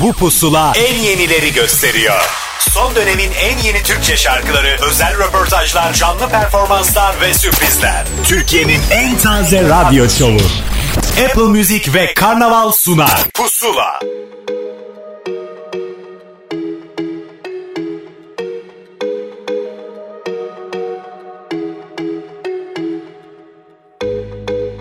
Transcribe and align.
Bu 0.00 0.12
pusula 0.12 0.72
en 0.76 0.94
yenileri 0.94 1.52
gösteriyor. 1.52 2.20
Son 2.58 2.94
dönemin 2.94 3.30
en 3.32 3.58
yeni 3.58 3.82
Türkçe 3.82 4.16
şarkıları, 4.16 4.76
özel 4.82 5.18
röportajlar, 5.18 5.92
canlı 5.92 6.28
performanslar 6.28 7.20
ve 7.20 7.34
sürprizler. 7.34 8.04
Türkiye'nin 8.24 8.80
en 8.90 9.18
taze 9.18 9.62
radyo 9.62 10.08
şovu. 10.08 10.40
Apple 11.24 11.42
Music 11.42 11.94
ve 11.94 12.14
Karnaval 12.14 12.72
sunar. 12.72 13.24
Pusula. 13.34 14.00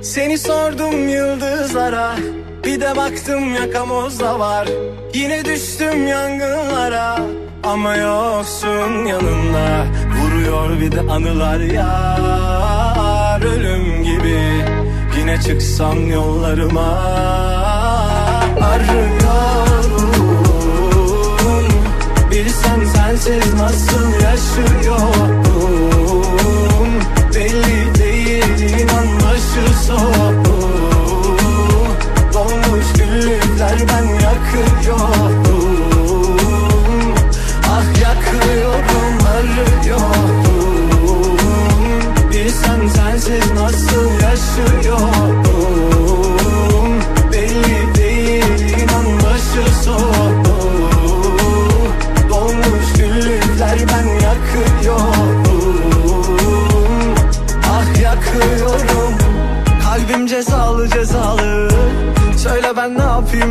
Seni 0.01 0.37
sordum 0.37 1.09
yıldızlara 1.09 2.15
Bir 2.63 2.81
de 2.81 2.95
baktım 2.95 3.55
yakamozda 3.55 4.39
var 4.39 4.67
Yine 5.15 5.45
düştüm 5.45 6.07
yangınlara 6.07 7.19
Ama 7.63 7.95
yoksun 7.95 9.05
yanımda. 9.05 9.85
Vuruyor 10.17 10.79
bir 10.79 10.91
de 10.91 11.01
anılar 11.01 11.59
yar 11.59 13.41
Ölüm 13.41 14.03
gibi. 14.03 14.39
Yine 15.19 15.41
çıksam 15.41 16.11
yollarıma 16.11 16.97
Arıyorum. 18.61 20.05
Bilsem 22.31 22.85
sensiz 22.95 23.53
nasıl 23.53 24.13
yaşıyorum 24.13 24.95
Belli 27.35 27.95
değil 27.95 28.59
inan 28.79 29.07
başı 29.15 29.73
soğuk 29.87 30.44
ben 33.59 34.03
yakıyorum. 34.03 35.45
Ah 37.69 37.85
yakıyorum 38.01 39.17
arıyorum 39.35 40.55
Bilsem 42.31 42.89
sensiz 42.89 43.51
nasıl 43.51 44.11
yaşıyorum 44.21 45.14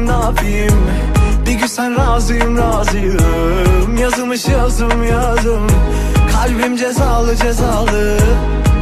ne 0.06 0.12
yapayım? 0.12 0.80
Bir 1.46 1.52
gün 1.52 1.66
sen 1.66 1.96
razıyım 1.96 2.58
razıyım. 2.58 3.96
Yazılmış 4.00 4.48
yazım 4.48 5.04
yazım 5.04 5.66
Kalbim 6.32 6.76
cezalı 6.76 7.36
cezalı. 7.36 8.18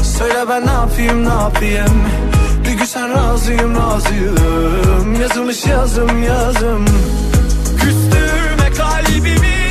Söyle 0.03 0.45
ben 0.49 0.67
ne 0.67 0.71
yapayım 0.73 1.25
ne 1.25 1.33
yapayım? 1.33 2.03
Bir 2.65 2.73
gün 2.73 2.85
sen 2.85 3.11
razıyım 3.11 3.77
razıyım. 3.77 5.21
Yazılmış 5.21 5.67
yazım 5.67 6.23
yazım 6.23 6.85
Küstürme 7.81 8.71
kalbimi 8.77 9.62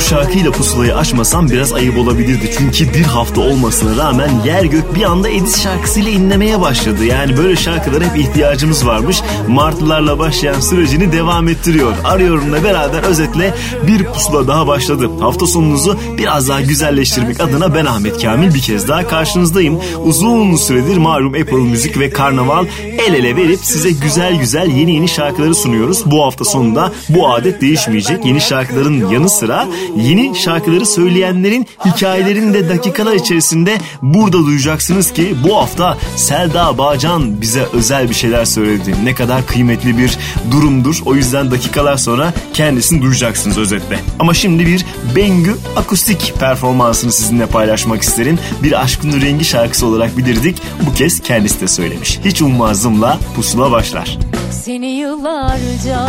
şarkıyla 0.00 0.50
pusulayı 0.50 0.96
açmasam 0.96 1.50
biraz 1.50 1.72
ayıp 1.72 1.98
olabilirdi. 1.98 2.50
Çünkü 2.58 2.94
bir 2.94 3.04
hafta 3.04 3.40
olmasına 3.40 4.04
rağmen 4.04 4.30
yer 4.44 4.64
gök 4.64 4.94
bir 4.94 5.02
anda 5.02 5.28
Edis 5.28 5.62
şarkısıyla 5.62 6.10
inlemeye 6.10 6.60
başladı. 6.60 7.04
Yani 7.04 7.36
böyle 7.36 7.56
şarkılara 7.56 8.04
hep 8.04 8.16
ihtiyacımız 8.16 8.86
varmış. 8.86 9.22
Martılarla 9.48 10.18
başlayan 10.18 10.60
sürecini 10.60 11.12
devam 11.12 11.48
ettiriyor. 11.48 11.92
Arıyorum'la 12.04 12.64
beraber 12.64 13.02
özetle 13.02 13.54
bir 13.86 14.04
pusula 14.04 14.48
daha 14.48 14.66
başladı. 14.66 15.10
Hafta 15.20 15.46
sonunuzu 15.46 15.98
biraz 16.18 16.48
daha 16.48 16.60
güzelleştirmek 16.60 17.40
adına 17.40 17.74
ben 17.74 17.86
Ahmet 17.86 18.22
Kamil 18.22 18.54
bir 18.54 18.60
kez 18.60 18.88
daha 18.88 19.08
karşınızdayım. 19.08 19.80
Uzun 20.04 20.56
süredir 20.56 20.96
malum 20.96 21.34
Apple 21.34 21.56
Müzik 21.56 21.98
ve 21.98 22.10
Karnaval 22.10 22.66
el 23.06 23.14
ele 23.14 23.36
verip 23.36 23.58
size 23.62 23.90
güzel 23.90 24.34
güzel 24.34 24.70
yeni 24.70 24.94
yeni 24.94 25.08
şarkıları 25.08 25.54
sunuyoruz. 25.54 26.02
Bu 26.06 26.24
hafta 26.24 26.44
sonunda 26.44 26.92
bu 27.08 27.32
adet 27.32 27.60
değişmeyecek. 27.60 28.26
Yeni 28.26 28.40
şarkıların 28.40 29.10
yanı 29.10 29.28
sıra 29.28 29.68
yeni 29.96 30.36
şarkıları 30.36 30.86
söyleyenlerin 30.86 31.66
hikayelerini 31.84 32.54
de 32.54 32.68
dakikalar 32.68 33.14
içerisinde 33.14 33.78
burada 34.02 34.38
duyacaksınız 34.46 35.12
ki 35.12 35.34
bu 35.44 35.56
hafta 35.56 35.98
Selda 36.16 36.78
Bağcan 36.78 37.40
bize 37.40 37.66
özel 37.72 38.10
bir 38.10 38.14
şeyler 38.14 38.44
söyledi. 38.44 38.94
Ne 39.04 39.14
kadar 39.14 39.46
kıymetli 39.46 39.98
bir 39.98 40.18
durumdur. 40.50 41.02
O 41.04 41.14
yüzden 41.14 41.50
dakikalar 41.50 41.96
sonra 41.96 42.32
kendisini 42.54 43.02
duyacaksınız 43.02 43.58
özetle. 43.58 43.98
Ama 44.18 44.34
şimdi 44.34 44.66
bir 44.66 44.86
Bengü 45.16 45.56
akustik 45.76 46.34
performansını 46.40 47.12
sizinle 47.12 47.46
paylaşmak 47.46 48.02
isterim. 48.02 48.38
Bir 48.62 48.82
Aşkın 48.82 49.20
Rengi 49.20 49.44
şarkısı 49.44 49.86
olarak 49.86 50.16
bilirdik. 50.18 50.62
Bu 50.86 50.94
kez 50.94 51.20
kendisi 51.20 51.60
de 51.60 51.68
söylemiş. 51.68 52.20
Hiç 52.24 52.42
ummazımla 52.42 53.18
pusula 53.36 53.70
başlar. 53.70 54.18
Seni 54.64 54.86
yıllarca 54.86 56.08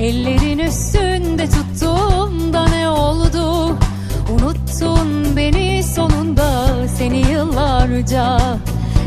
ellerin 0.00 0.58
üstünde 0.58 1.46
tuttum 1.76 2.52
da 2.52 2.64
ne 2.68 2.88
oldu? 2.88 3.76
Unuttun 4.34 5.36
beni 5.36 5.82
sonunda 5.82 6.74
seni 6.98 7.18
yıllarca 7.18 8.38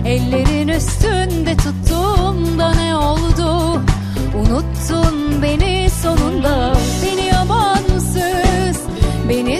ellerin 0.06 0.68
üstünde 0.68 1.58
tuttum 1.58 2.60
da 2.60 2.74
ne 2.74 2.96
oldu? 2.96 3.82
Unuttun 4.36 5.42
beni 5.42 5.90
sonunda 6.04 6.74
beni 7.04 7.38
amansız 7.38 8.78
beni 9.30 9.60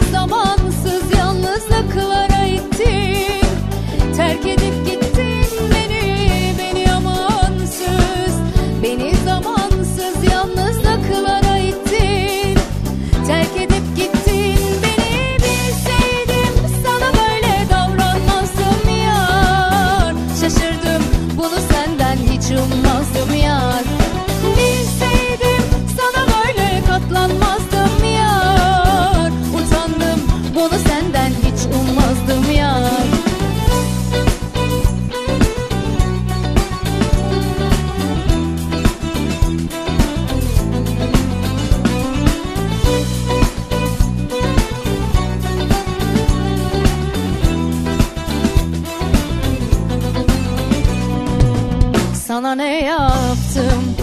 yaptım? 52.48 53.96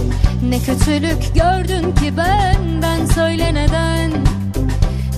Ne 0.49 0.59
kötülük 0.59 1.35
gördün 1.35 1.95
ki 1.95 2.17
benden? 2.17 3.07
Söyle 3.07 3.55
neden? 3.55 4.11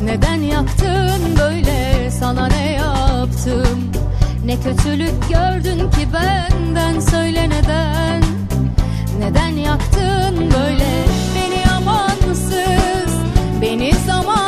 Neden 0.05 0.43
yaktın 0.43 1.37
böyle? 1.39 2.11
Sana 2.11 2.47
ne 2.47 2.73
yaptım? 2.73 3.93
Ne 4.45 4.57
kötülük 4.61 5.29
gördün 5.29 5.91
ki 5.91 6.09
benden? 6.15 7.01
Söyle 7.01 7.49
neden? 7.49 8.23
Neden 9.19 9.57
yaktın 9.57 10.37
böyle? 10.37 11.05
Beni 11.35 11.71
amansız 11.71 13.15
Beni 13.63 13.93
zamansız 14.07 14.48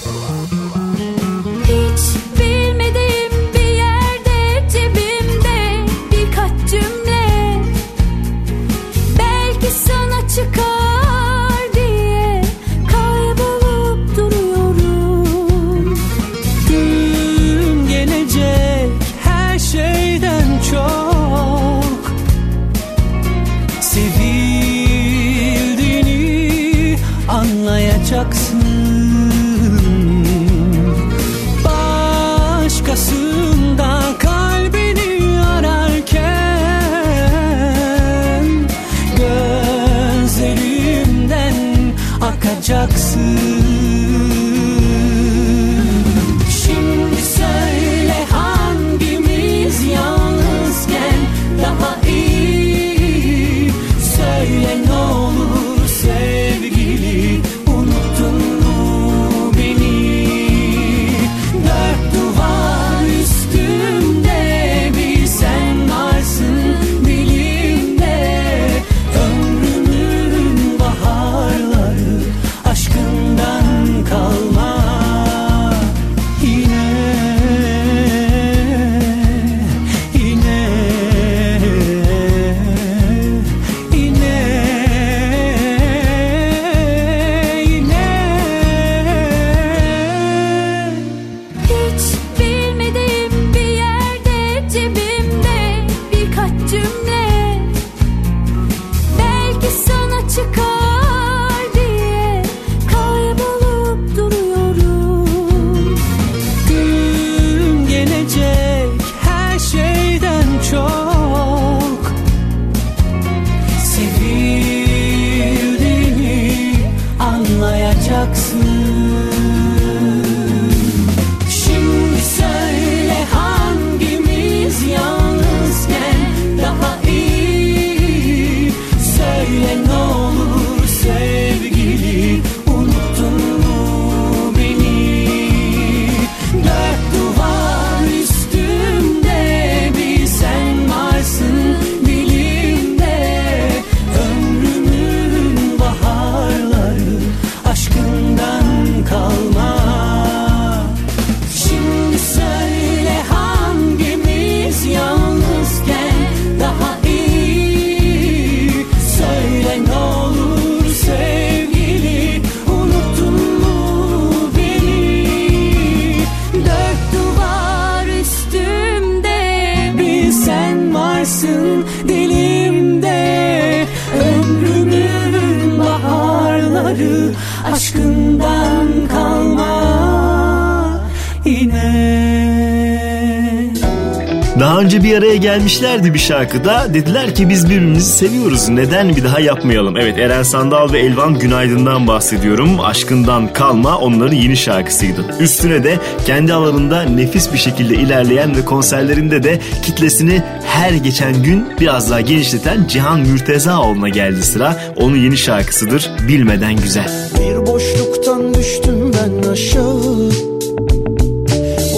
önce 184.91 185.03
bir 185.03 185.17
araya 185.17 185.35
gelmişlerdi 185.35 186.13
bir 186.13 186.19
şarkıda. 186.19 186.93
Dediler 186.93 187.35
ki 187.35 187.49
biz 187.49 187.69
birbirimizi 187.69 188.11
seviyoruz. 188.11 188.69
Neden 188.69 189.15
bir 189.15 189.23
daha 189.23 189.39
yapmayalım? 189.39 189.97
Evet 189.97 190.17
Eren 190.17 190.43
Sandal 190.43 190.93
ve 190.93 190.99
Elvan 190.99 191.39
Günaydın'dan 191.39 192.07
bahsediyorum. 192.07 192.79
Aşkından 192.79 193.53
kalma 193.53 193.97
onların 193.97 194.35
yeni 194.35 194.57
şarkısıydı. 194.57 195.25
Üstüne 195.39 195.83
de 195.83 195.99
kendi 196.25 196.53
alanında 196.53 197.03
nefis 197.03 197.53
bir 197.53 197.57
şekilde 197.57 197.95
ilerleyen 197.95 198.55
ve 198.55 198.65
konserlerinde 198.65 199.43
de 199.43 199.59
kitlesini 199.85 200.43
her 200.65 200.91
geçen 200.93 201.43
gün 201.43 201.65
biraz 201.79 202.11
daha 202.11 202.21
genişleten 202.21 202.87
Cihan 202.87 203.19
Mürtezaoğlu'na 203.19 204.09
geldi 204.09 204.43
sıra. 204.43 204.77
Onun 204.95 205.17
yeni 205.17 205.37
şarkısıdır 205.37 206.11
Bilmeden 206.27 206.75
Güzel. 206.75 207.29
Bir 207.39 207.67
boşluktan 207.67 208.53
düştüm 208.53 209.11
ben 209.13 209.49
aşağı 209.49 210.31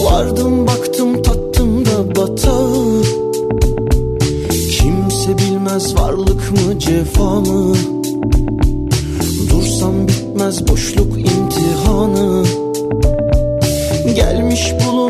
Vardım 0.03 0.62
Vefalık 6.23 6.51
mı 6.51 6.79
cefa 6.79 7.39
mı? 7.39 7.75
Dursam 9.49 10.07
bitmez 10.07 10.67
boşluk 10.67 11.17
imtihanı. 11.17 12.45
Gelmiş 14.15 14.73
bulun 14.85 15.02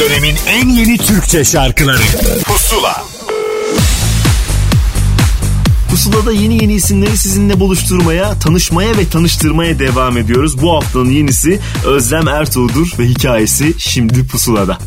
dönemin 0.00 0.36
en 0.48 0.68
yeni 0.68 0.98
Türkçe 0.98 1.44
şarkıları 1.44 2.02
Pusula 2.44 3.04
Pusula'da 5.90 6.32
yeni 6.32 6.62
yeni 6.62 6.72
isimleri 6.72 7.18
sizinle 7.18 7.60
buluşturmaya, 7.60 8.38
tanışmaya 8.38 8.96
ve 8.96 9.08
tanıştırmaya 9.08 9.78
devam 9.78 10.16
ediyoruz. 10.16 10.62
Bu 10.62 10.74
haftanın 10.74 11.10
yenisi 11.10 11.60
Özlem 11.86 12.28
Ertuğ'dur 12.28 12.92
ve 12.98 13.04
hikayesi 13.04 13.74
şimdi 13.78 14.26
Pusula'da. 14.26 14.78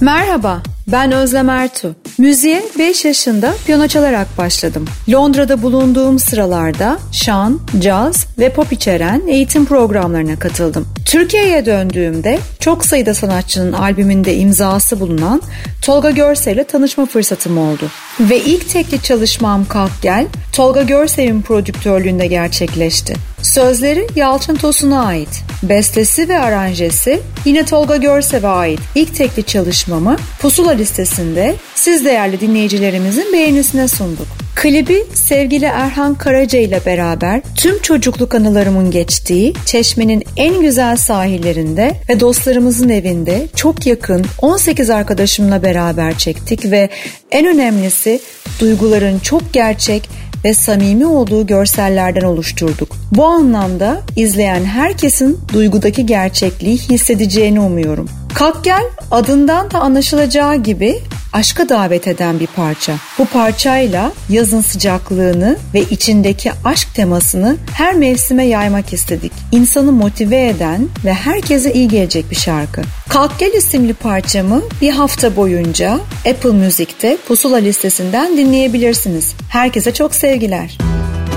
Merhaba, 0.00 0.62
ben 0.86 1.12
Özlem 1.12 1.48
Ertuğ. 1.48 1.96
Müziğe 2.18 2.64
5 2.78 3.04
yaşında 3.04 3.54
piyano 3.66 3.88
çalarak 3.88 4.38
başladım. 4.38 4.84
Londra'da 5.10 5.62
bulunduğum 5.62 6.18
sıralarda 6.18 6.98
şan, 7.12 7.60
caz 7.78 8.26
ve 8.38 8.52
pop 8.52 8.72
içeren 8.72 9.22
eğitim 9.28 9.66
programlarına 9.66 10.38
katıldım. 10.38 10.86
Türkiye'ye 11.08 11.66
döndüğümde 11.66 12.38
çok 12.60 12.84
sayıda 12.84 13.14
sanatçının 13.14 13.72
albümünde 13.72 14.36
imzası 14.36 15.00
bulunan 15.00 15.42
Tolga 15.82 16.10
Görsel'le 16.10 16.64
tanışma 16.64 17.06
fırsatım 17.06 17.58
oldu. 17.58 17.90
Ve 18.20 18.40
ilk 18.40 18.68
tekli 18.68 19.02
çalışmam 19.02 19.64
Kalk 19.64 19.90
Gel, 20.02 20.26
Tolga 20.52 20.82
Görsel'in 20.82 21.42
prodüktörlüğünde 21.42 22.26
gerçekleşti. 22.26 23.14
Sözleri 23.42 24.06
Yalçın 24.16 24.54
Tosun'a 24.54 25.04
ait. 25.04 25.42
Bestesi 25.62 26.28
ve 26.28 26.38
aranjesi 26.38 27.20
yine 27.44 27.64
Tolga 27.64 27.96
Görsev'e 27.96 28.48
ait 28.48 28.80
ilk 28.94 29.14
tekli 29.14 29.42
çalışmamı 29.42 30.16
Pusula 30.40 30.72
listesinde 30.72 31.54
siz 31.74 32.04
değerli 32.04 32.40
dinleyicilerimizin 32.40 33.32
beğenisine 33.32 33.88
sunduk. 33.88 34.47
Klibi 34.58 35.04
sevgili 35.14 35.64
Erhan 35.64 36.14
Karaca 36.14 36.58
ile 36.58 36.80
beraber 36.86 37.40
tüm 37.54 37.82
çocukluk 37.82 38.34
anılarımın 38.34 38.90
geçtiği 38.90 39.54
Çeşme'nin 39.66 40.24
en 40.36 40.60
güzel 40.60 40.96
sahillerinde 40.96 41.92
ve 42.08 42.20
dostlarımızın 42.20 42.88
evinde 42.88 43.48
çok 43.56 43.86
yakın 43.86 44.26
18 44.42 44.90
arkadaşımla 44.90 45.62
beraber 45.62 46.18
çektik 46.18 46.70
ve 46.70 46.88
en 47.30 47.46
önemlisi 47.46 48.20
duyguların 48.60 49.18
çok 49.18 49.52
gerçek 49.52 50.08
ve 50.44 50.54
samimi 50.54 51.06
olduğu 51.06 51.46
görsellerden 51.46 52.24
oluşturduk. 52.24 52.96
Bu 53.12 53.24
anlamda 53.24 54.00
izleyen 54.16 54.64
herkesin 54.64 55.38
duygudaki 55.52 56.06
gerçekliği 56.06 56.76
hissedeceğini 56.76 57.60
umuyorum. 57.60 58.08
Kalk 58.34 58.64
Gel 58.64 58.84
adından 59.10 59.70
da 59.70 59.78
anlaşılacağı 59.78 60.56
gibi 60.56 60.98
aşka 61.32 61.68
davet 61.68 62.08
eden 62.08 62.40
bir 62.40 62.46
parça. 62.46 62.92
Bu 63.18 63.26
parçayla 63.26 64.12
yazın 64.28 64.60
sıcaklığını 64.60 65.56
ve 65.74 65.80
içindeki 65.80 66.52
aşk 66.64 66.94
temasını 66.94 67.56
her 67.72 67.94
mevsime 67.94 68.46
yaymak 68.46 68.92
istedik. 68.92 69.32
İnsanı 69.52 69.92
motive 69.92 70.48
eden 70.48 70.88
ve 71.04 71.12
herkese 71.12 71.72
iyi 71.72 71.88
gelecek 71.88 72.30
bir 72.30 72.36
şarkı. 72.36 72.82
Kalk 73.08 73.38
Gel 73.38 73.52
isimli 73.52 73.94
parçamı 73.94 74.62
bir 74.80 74.90
hafta 74.90 75.36
boyunca 75.36 76.00
Apple 76.30 76.50
Music'te 76.50 77.16
Pusula 77.28 77.56
listesinden 77.56 78.36
dinleyebilirsiniz. 78.36 79.34
Herkese 79.50 79.94
çok 79.94 80.14
sevgiler. 80.14 80.78
Ümidim 80.80 81.27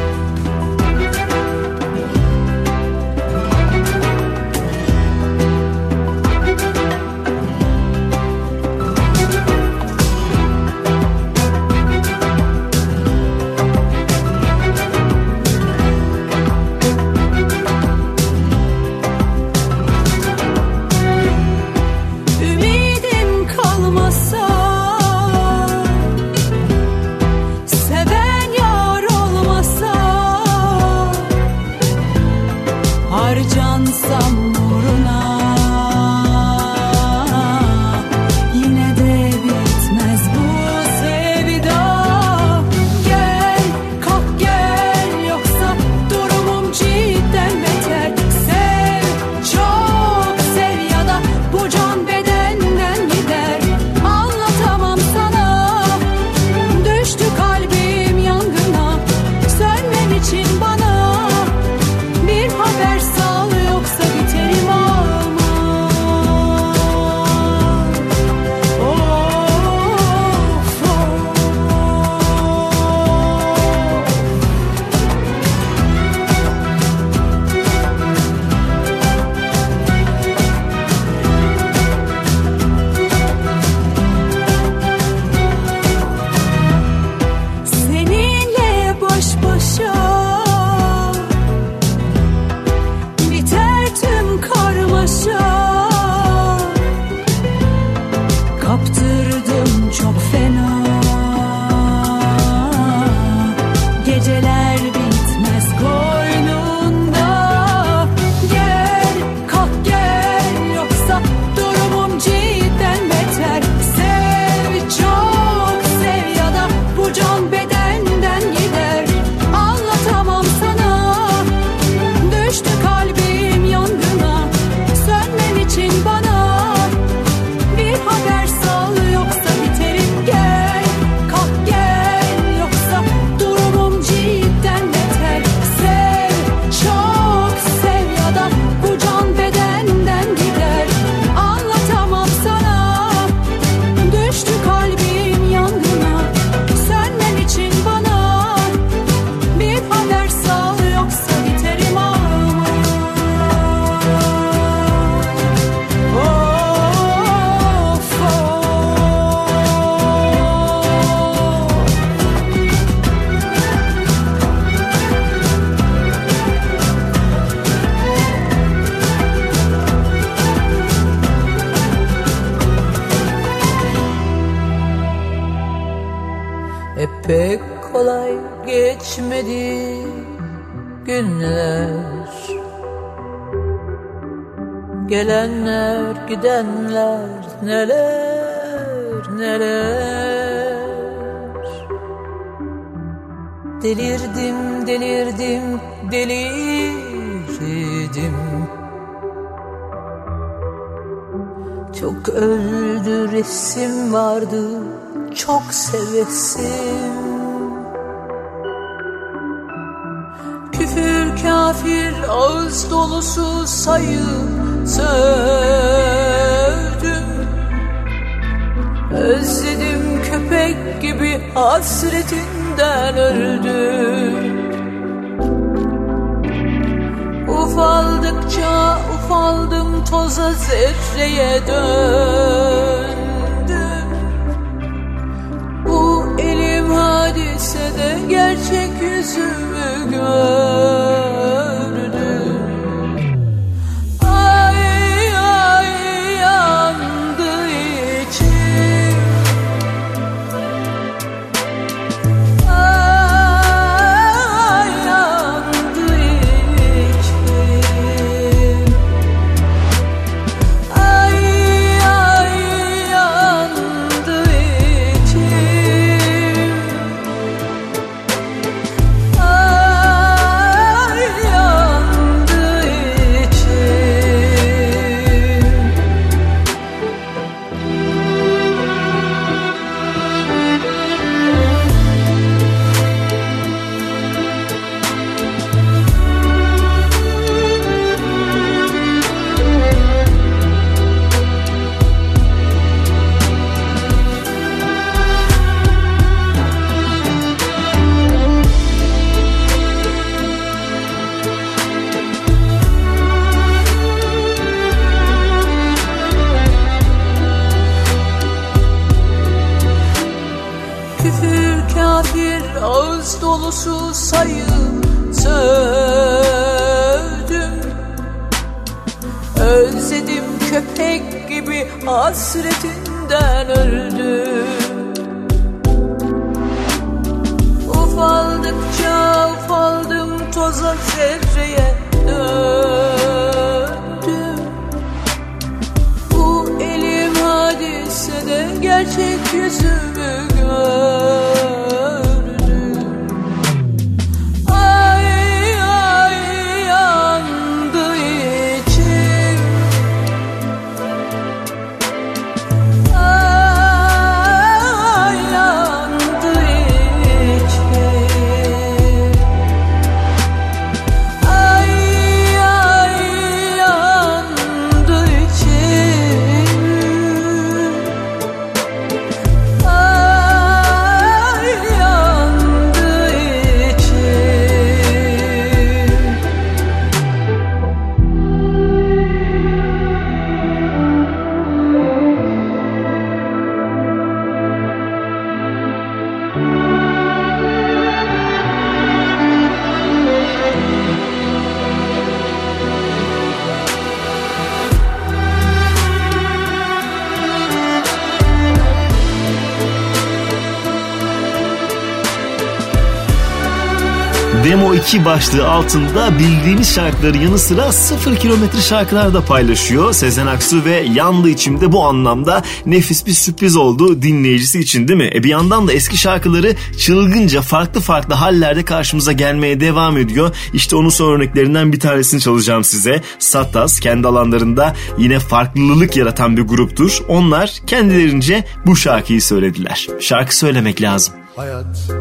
2 405.11 405.25
başlığı 405.25 405.67
altında 405.67 406.39
bildiğimiz 406.39 406.95
şarkıları 406.95 407.37
yanı 407.37 407.57
sıra 407.57 407.91
0 407.91 408.35
kilometre 408.35 408.81
şarkılar 408.81 409.33
da 409.33 409.45
paylaşıyor. 409.45 410.13
Sezen 410.13 410.47
Aksu 410.47 410.85
ve 410.85 411.05
Yandı 411.13 411.49
içimde 411.49 411.91
bu 411.91 412.03
anlamda 412.03 412.63
nefis 412.85 413.25
bir 413.25 413.31
sürpriz 413.31 413.75
oldu 413.75 414.21
dinleyicisi 414.21 414.79
için 414.79 415.07
değil 415.07 415.17
mi? 415.17 415.31
E 415.35 415.43
bir 415.43 415.49
yandan 415.49 415.87
da 415.87 415.93
eski 415.93 416.17
şarkıları 416.17 416.75
çılgınca 416.97 417.61
farklı 417.61 418.01
farklı 418.01 418.33
hallerde 418.33 418.85
karşımıza 418.85 419.31
gelmeye 419.31 419.79
devam 419.79 420.17
ediyor. 420.17 420.55
İşte 420.73 420.95
onun 420.95 421.09
son 421.09 421.33
örneklerinden 421.33 421.93
bir 421.93 421.99
tanesini 421.99 422.41
çalacağım 422.41 422.83
size. 422.83 423.21
Sattas 423.39 423.99
kendi 423.99 424.27
alanlarında 424.27 424.95
yine 425.17 425.39
farklılık 425.39 426.17
yaratan 426.17 426.57
bir 426.57 426.61
gruptur. 426.61 427.19
Onlar 427.27 427.73
kendilerince 427.87 428.65
bu 428.85 428.95
şarkıyı 428.95 429.41
söylediler. 429.41 430.07
Şarkı 430.19 430.57
söylemek 430.57 431.01
lazım. 431.01 431.33
Hayat 431.55 432.11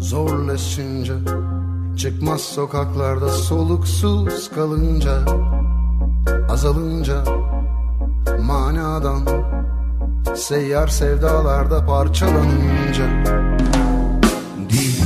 zorlaşınca 0.00 1.14
Çıkmaz 1.98 2.40
sokaklarda 2.40 3.28
soluksuz 3.28 4.50
kalınca 4.50 5.18
Azalınca 6.48 7.24
manadan 8.40 9.22
Seyyar 10.36 10.88
sevdalarda 10.88 11.86
parçalanınca. 11.86 13.04
Dil 14.68 15.02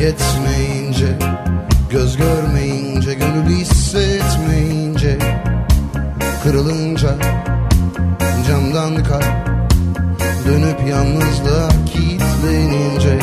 yetmeyince 0.00 1.18
Göz 1.90 2.16
görmeyince 2.16 3.14
Gönül 3.14 3.46
hissetmeyince 3.46 5.18
Kırılınca 6.42 7.14
Camdan 8.48 9.04
kalp 9.04 9.46
Dönüp 10.46 10.88
yalnızlığa 10.88 11.68
kilitlenince 11.86 13.18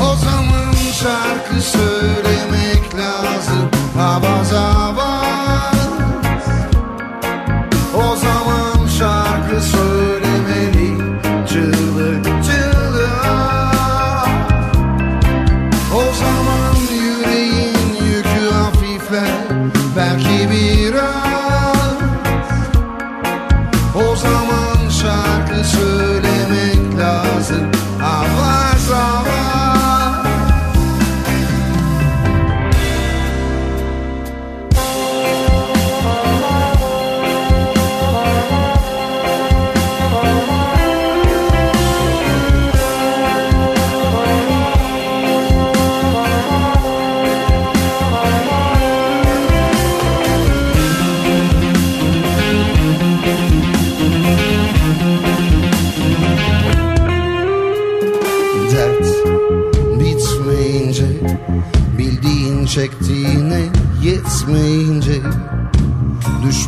O 0.00 0.16
zaman 0.16 0.72
şarkı 0.92 1.62
söylemek 1.62 2.94
lazım. 2.94 3.70
Avaz 4.00 4.52
avaz 4.52 5.85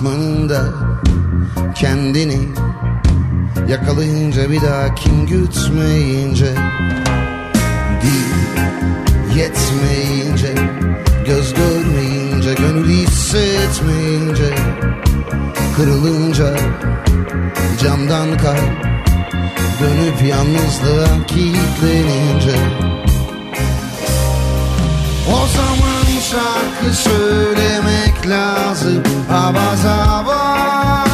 Düşmanın 0.09 0.49
da 0.49 0.62
kendini 1.75 2.38
Yakalayınca 3.68 4.51
bir 4.51 4.62
daha 4.62 4.94
kim 4.94 5.27
gütmeyince 5.27 6.55
Değil 8.03 8.66
yetmeyince 9.37 10.55
Göz 11.27 11.55
görmeyince 11.55 12.55
Gönül 12.55 12.88
hissetmeyince 12.88 14.55
Kırılınca 15.77 16.57
Camdan 17.83 18.38
kay 18.38 18.61
Dönüp 19.81 20.23
yalnızlığa 20.29 21.27
kilitlenince. 21.27 22.57
O 25.29 25.47
zaman 25.47 26.21
şarkı 26.31 26.97
söylemek 26.97 27.77
Avaz 28.26 29.85
avaz 29.87 31.09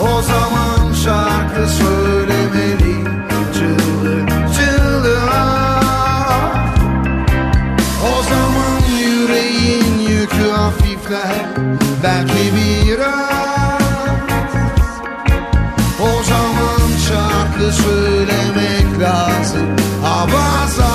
O 0.00 0.22
zaman 0.22 0.92
şarkı 1.04 1.68
söylemeli 1.68 3.04
Çığlık 3.54 4.28
çığlığa 4.54 5.80
O 8.04 8.22
zaman 8.22 8.80
yüreğin 9.00 9.98
yükü 9.98 10.50
hafifler 10.50 11.46
Belki 12.02 12.52
biraz 12.56 13.02
O 16.00 16.22
zaman 16.22 16.88
şarkı 17.08 17.72
söylemek 17.72 19.00
lazım 19.00 19.76
Avaz 20.06 20.91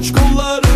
Aç 0.00 0.12
kollarını 0.12 0.69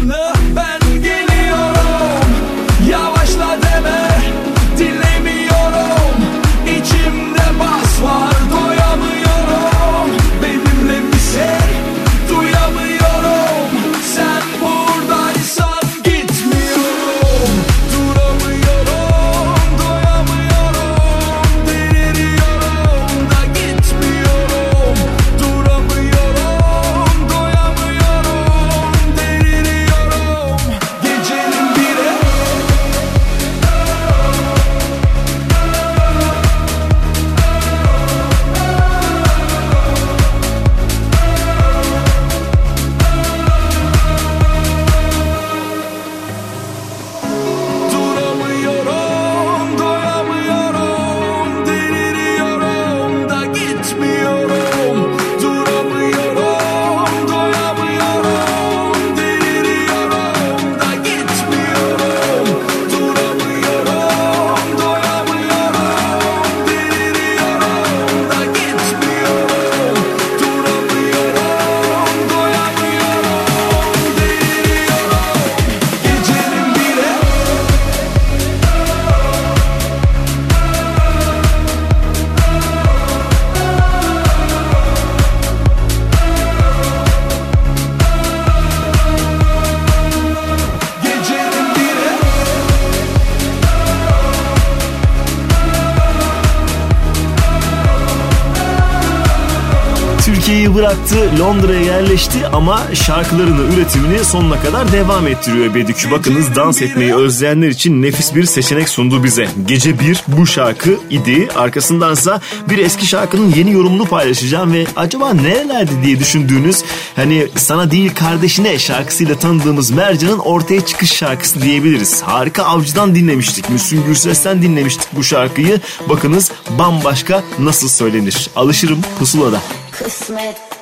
Londra'ya 101.39 101.81
yerleşti 101.81 102.47
ama 102.53 102.83
şarkılarını, 102.95 103.75
üretimini 103.75 104.25
sonuna 104.25 104.61
kadar 104.61 104.93
devam 104.93 105.27
ettiriyor 105.27 105.75
Bedük. 105.75 106.09
Bakınız 106.11 106.57
dans 106.57 106.83
etmeyi 106.83 107.15
özleyenler 107.15 107.69
için 107.69 108.03
nefis 108.03 108.35
bir 108.35 108.45
seçenek 108.45 108.89
sundu 108.89 109.25
bize. 109.25 109.49
Gece 109.67 110.01
bir 110.01 110.25
bu 110.29 110.47
şarkı 110.47 110.91
idi. 111.11 111.49
Arkasındansa 111.57 112.41
bir 112.71 112.79
eski 112.79 113.07
şarkının 113.07 113.55
yeni 113.55 113.73
yorumunu 113.73 114.05
paylaşacağım 114.05 114.73
ve 114.73 114.87
acaba 114.97 115.35
nerelerde 115.35 116.03
diye 116.05 116.19
düşündüğünüz 116.19 116.83
hani 117.17 117.49
sana 117.57 117.91
değil 117.91 118.15
kardeşine 118.15 118.79
şarkısıyla 118.79 119.39
tanıdığımız 119.39 119.91
Mercan'ın 119.91 120.39
ortaya 120.39 120.81
çıkış 120.81 121.13
şarkısı 121.13 121.63
diyebiliriz. 121.63 122.23
Harika 122.23 122.65
Avcı'dan 122.65 123.15
dinlemiştik. 123.15 123.71
Müslüm 123.71 124.05
Gürses'ten 124.07 124.63
dinlemiştik 124.63 125.09
bu 125.13 125.25
şarkıyı. 125.25 125.81
Bakınız 126.09 126.53
bambaşka 126.79 127.43
nasıl 127.59 127.89
söylenir. 127.89 128.51
Alışırım 128.57 129.01
pusulada. 129.19 129.61
Kısmet 129.91 130.74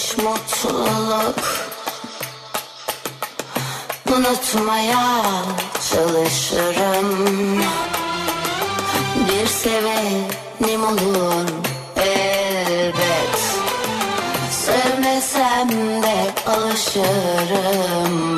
değilmiş 0.00 0.16
mutluluk 0.16 1.36
Unutmaya 4.08 5.22
çalışırım. 5.90 7.58
Bir 9.28 9.46
sevenim 9.46 10.84
olur 10.84 11.48
elbet. 11.96 13.40
Sevmesem 14.50 15.68
de 16.02 16.34
alışırım 16.46 18.29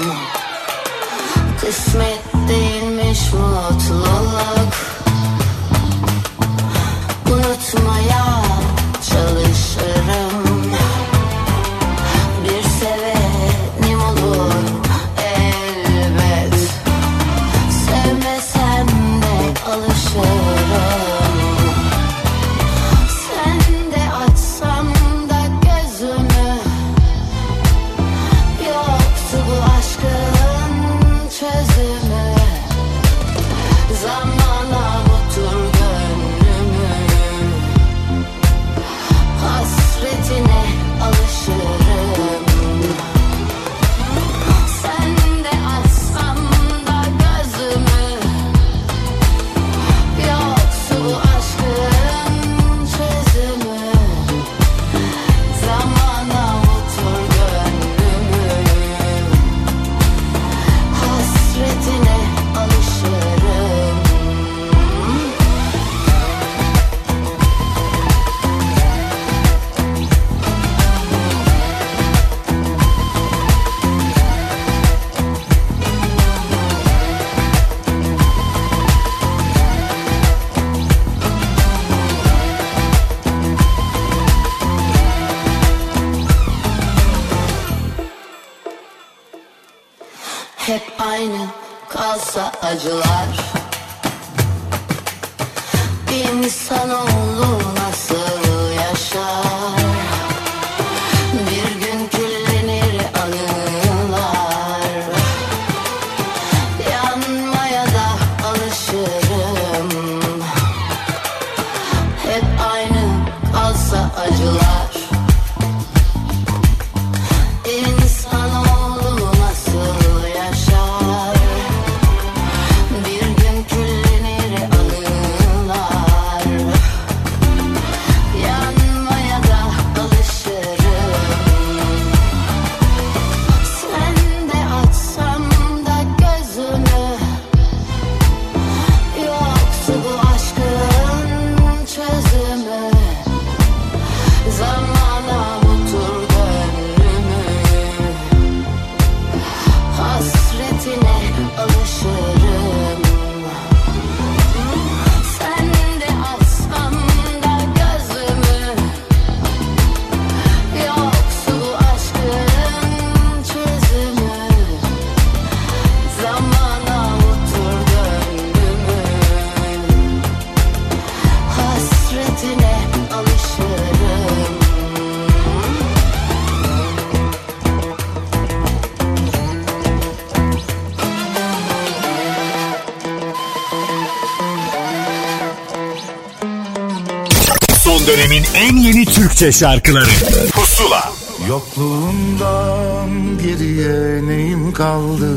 Türkçe 189.42 189.58
şarkıları. 189.58 190.10
Pusula. 190.52 191.12
Yokluğundan 191.48 193.10
geriye 193.42 194.28
neyim 194.28 194.72
kaldı? 194.72 195.30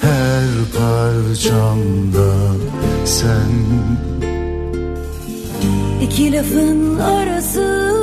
Her 0.00 0.48
parçamda 0.78 2.32
sen. 3.04 3.52
İki 6.02 6.32
lafın 6.32 6.98
arası 6.98 7.94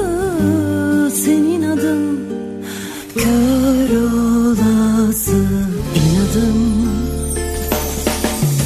senin 1.15 1.63
adın. 1.63 2.19
Kör 3.15 3.97
olası 3.97 5.37
inadım 5.95 6.87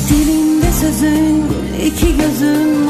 Dilinde 0.09 0.71
sözün 0.82 1.45
iki 1.86 2.17
gözüm 2.17 2.80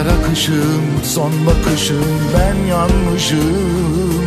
Kara 0.00 0.22
kışım 0.22 0.82
son 1.04 1.32
bakışım 1.46 2.04
ben 2.34 2.66
yanmışım. 2.66 4.24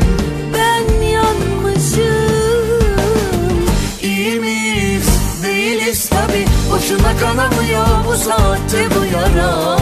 Ben 0.53 1.05
yanmışım. 1.05 2.03
İyi 4.01 4.39
miyiz? 4.39 5.07
Değiliz 5.43 6.09
tabi 6.09 6.45
Boşuna 6.71 7.17
kanamıyor 7.17 7.86
bu 8.07 8.15
saatte 8.15 8.88
bu 8.95 9.05
yara. 9.05 9.78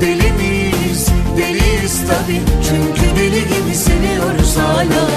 Deli 0.00 0.32
miyiz? 0.32 1.08
Deliyiz 1.38 2.00
tabi 2.08 2.40
Çünkü 2.68 3.16
deli 3.16 3.40
gibi 3.40 3.74
seviyoruz 3.74 4.56
hala. 4.56 5.08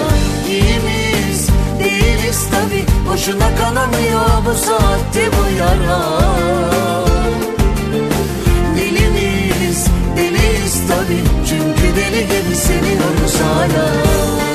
İyi 0.49 0.80
miyiz? 0.80 1.47
Değiliz 1.80 2.47
tabi 2.51 2.86
Boşuna 3.11 3.55
kanamıyor 3.55 4.45
bu 4.45 4.53
saatte 4.65 5.30
bu 5.32 5.57
yara 5.59 7.09
tabi 10.74 11.17
Çünkü 11.49 11.95
deli 11.95 12.22
gibi 12.22 12.55
seviyoruz 12.55 13.36
hala 13.41 14.49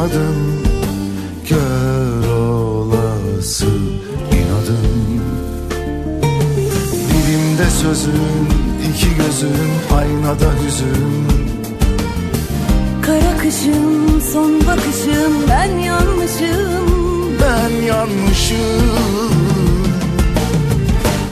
adın 0.00 0.60
Kör 1.48 2.28
olası 2.28 3.66
inadın. 4.32 5.20
Dilimde 7.10 7.70
sözün 7.70 8.48
iki 8.90 9.16
gözün 9.16 9.96
aynada 9.96 10.52
hüzün. 10.64 11.26
Kara 13.02 13.36
kışım 13.36 14.20
son 14.32 14.60
bakışım 14.66 15.32
ben 15.48 15.78
yanmışım. 15.78 16.86
Ben 17.42 17.86
yanmışım. 17.86 18.90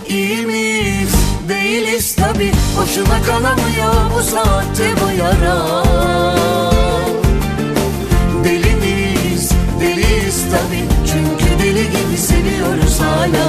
İyi 0.09 0.47
miyiz? 0.47 1.15
Değiliz 1.49 2.15
tabi 2.15 2.53
Boşuna 2.77 3.23
kanamıyor 3.23 3.95
bu 4.19 4.23
saatte 4.23 4.95
bu 5.03 5.19
yara 5.19 5.83
deli 11.79 11.91
gibi 11.91 12.17
seviyoruz 12.19 13.01
hala. 13.01 13.49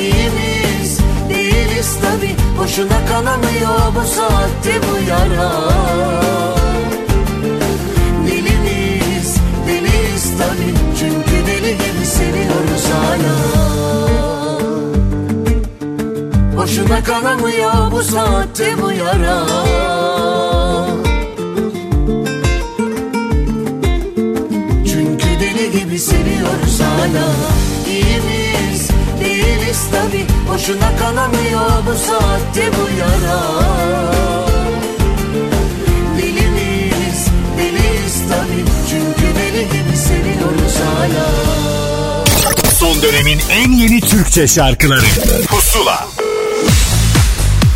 İyi 0.00 0.30
miyiz 0.30 0.98
değiliz 1.28 1.96
tabi 2.02 2.36
Boşuna 2.58 3.06
kanamıyor 3.08 3.94
bu 3.94 4.06
saatte 4.08 4.80
bu 4.82 5.10
yara. 5.10 5.52
Deli 8.26 8.58
miyiz 8.58 9.36
deliyiz 9.66 10.32
tabi 10.38 10.74
Çünkü 10.98 11.46
deli 11.46 11.72
gibi 11.72 12.06
seviyoruz 12.06 12.84
hala. 12.92 13.34
Boşuna 16.56 17.04
kanamıyor 17.04 17.90
bu 17.92 18.02
saatte 18.02 18.82
bu 18.82 18.92
yara 18.92 19.46
gibi 25.98 26.06
seviyoruz 26.06 26.80
hala. 26.80 27.26
İyi 27.88 28.04
miyiz 28.04 28.88
değiliz 29.20 29.80
tabi 29.92 30.26
Boşuna 30.48 30.96
kanamıyor 30.96 31.86
bu 31.86 31.98
saatte 32.06 32.70
bu 32.72 32.98
yara. 33.00 33.40
Deli 36.18 36.50
miyiz 36.50 37.26
deliyiz 37.58 38.14
tabi 38.28 38.64
Çünkü 38.90 39.34
deli 39.38 39.64
gibi 39.64 39.96
seviyoruz 39.96 40.74
hala. 40.76 41.26
Son 42.78 43.02
dönemin 43.02 43.38
en 43.50 43.72
yeni 43.72 44.00
Türkçe 44.00 44.48
şarkıları. 44.48 45.06
Pusula. 45.48 46.08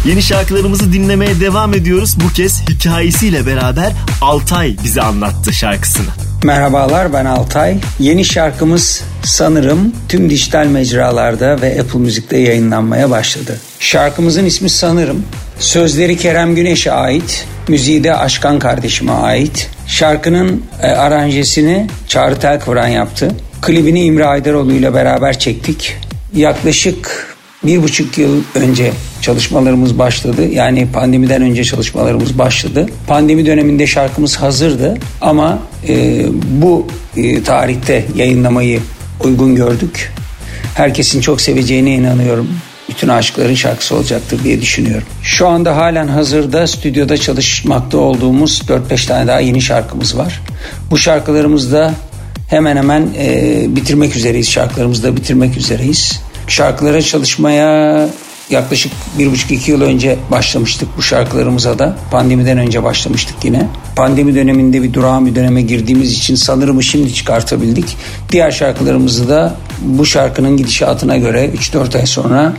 Yeni 0.05 0.23
şarkılarımızı 0.23 0.93
dinlemeye 0.93 1.41
devam 1.41 1.75
ediyoruz. 1.75 2.16
Bu 2.25 2.33
kez 2.33 2.62
hikayesiyle 2.68 3.47
beraber 3.47 3.93
Altay 4.20 4.77
bize 4.85 5.03
anlattı 5.03 5.53
şarkısını. 5.53 6.22
Merhabalar 6.45 7.12
ben 7.12 7.24
Altay. 7.24 7.76
Yeni 7.99 8.24
şarkımız 8.24 9.05
sanırım 9.24 9.93
tüm 10.09 10.30
dijital 10.30 10.66
mecralarda 10.66 11.62
ve 11.62 11.80
Apple 11.80 11.99
Müzik'te 11.99 12.38
yayınlanmaya 12.38 13.11
başladı. 13.11 13.61
Şarkımızın 13.78 14.45
ismi 14.45 14.70
Sanırım. 14.70 15.24
Sözleri 15.59 16.16
Kerem 16.16 16.55
Güneş'e 16.55 16.93
ait, 16.93 17.47
müziği 17.68 18.05
de 18.05 18.16
Aşkan 18.16 18.59
kardeşime 18.59 19.12
ait. 19.12 19.70
Şarkının 19.86 20.62
e, 20.82 20.86
aranjesini 20.86 21.86
Çağrı 22.09 22.40
Telkıvran 22.40 22.88
yaptı. 22.88 23.30
Klibini 23.62 24.05
İmre 24.05 24.26
Aydaroğlu 24.26 24.72
ile 24.72 24.95
beraber 24.95 25.38
çektik. 25.38 25.97
Yaklaşık 26.34 27.32
bir 27.64 27.82
buçuk 27.82 28.18
yıl 28.18 28.42
önce 28.54 28.92
çalışmalarımız 29.20 29.98
başladı. 29.98 30.48
Yani 30.48 30.88
pandemiden 30.92 31.42
önce 31.42 31.64
çalışmalarımız 31.64 32.38
başladı. 32.38 32.86
Pandemi 33.06 33.46
döneminde 33.46 33.86
şarkımız 33.86 34.36
hazırdı 34.36 34.98
ama 35.20 35.58
e, 35.88 36.24
bu 36.48 36.86
e, 37.16 37.42
tarihte 37.42 38.04
yayınlamayı 38.16 38.80
uygun 39.24 39.54
gördük. 39.54 40.12
Herkesin 40.74 41.20
çok 41.20 41.40
seveceğine 41.40 41.94
inanıyorum. 41.94 42.48
Bütün 42.88 43.08
aşıkların 43.08 43.54
şarkısı 43.54 43.96
olacaktır 43.96 44.44
diye 44.44 44.60
düşünüyorum. 44.60 45.06
Şu 45.22 45.48
anda 45.48 45.76
halen 45.76 46.08
hazırda 46.08 46.66
stüdyoda 46.66 47.16
çalışmakta 47.16 47.98
olduğumuz 47.98 48.62
4-5 48.90 49.06
tane 49.06 49.26
daha 49.26 49.40
yeni 49.40 49.60
şarkımız 49.60 50.18
var. 50.18 50.40
Bu 50.90 50.98
şarkılarımızda 50.98 51.94
hemen 52.48 52.76
hemen 52.76 53.08
e, 53.18 53.64
bitirmek 53.68 54.16
üzereyiz. 54.16 54.50
Şarkılarımızı 54.50 55.02
da 55.02 55.16
bitirmek 55.16 55.56
üzereyiz. 55.56 56.20
Şarkılara 56.53 57.03
çalışmaya 57.03 58.09
yaklaşık 58.50 58.92
bir 59.18 59.32
buçuk 59.32 59.50
iki 59.50 59.70
yıl 59.70 59.80
önce 59.80 60.18
başlamıştık 60.30 60.88
bu 60.96 61.03
şarkılarımıza 61.03 61.78
da. 61.78 61.96
Pandemiden 62.11 62.59
önce 62.59 62.82
başlamıştık 62.82 63.44
yine. 63.44 63.66
Pandemi 63.96 64.34
döneminde 64.34 64.82
bir 64.82 64.92
durağan 64.92 65.26
bir 65.26 65.34
döneme 65.34 65.62
girdiğimiz 65.62 66.12
için 66.12 66.34
sanırım 66.34 66.82
şimdi 66.82 67.14
çıkartabildik. 67.14 67.96
Diğer 68.32 68.50
şarkılarımızı 68.50 69.28
da 69.28 69.55
bu 69.80 70.07
şarkının 70.07 70.57
gidişatına 70.57 71.16
göre 71.16 71.50
3-4 71.59 71.98
ay 71.98 72.07
sonra 72.07 72.53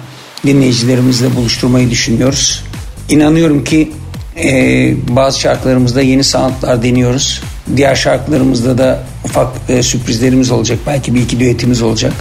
dinleyicilerimizle 0.46 1.36
buluşturmayı 1.36 1.90
düşünüyoruz. 1.90 2.64
İnanıyorum 3.10 3.64
ki 3.64 3.92
e, 4.44 4.50
bazı 5.08 5.40
şarkılarımızda 5.40 6.02
yeni 6.02 6.24
sanatlar 6.24 6.84
deniyoruz. 6.84 7.42
Diğer 7.76 7.96
şarkılarımızda 7.96 8.78
da 8.78 9.04
ufak 9.26 9.48
e, 9.70 9.84
sürprizlerimiz 9.84 10.52
olacak. 10.52 10.80
Belki 10.88 11.16
bir 11.16 11.22
iki 11.22 11.40
düetimiz 11.40 11.82
olacak. 11.82 12.14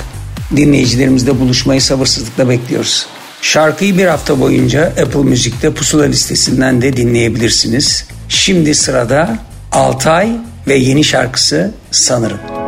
Dinleyicilerimizle 0.56 1.40
buluşmayı 1.40 1.82
sabırsızlıkla 1.82 2.48
bekliyoruz. 2.48 3.06
Şarkıyı 3.42 3.98
bir 3.98 4.06
hafta 4.06 4.40
boyunca 4.40 4.84
Apple 4.86 5.22
Müzik'te 5.22 5.74
pusula 5.74 6.04
listesinden 6.04 6.82
de 6.82 6.96
dinleyebilirsiniz. 6.96 8.04
Şimdi 8.28 8.74
sırada 8.74 9.38
Altay 9.72 10.28
ve 10.68 10.74
yeni 10.74 11.04
şarkısı 11.04 11.70
Sanırım. 11.90 12.61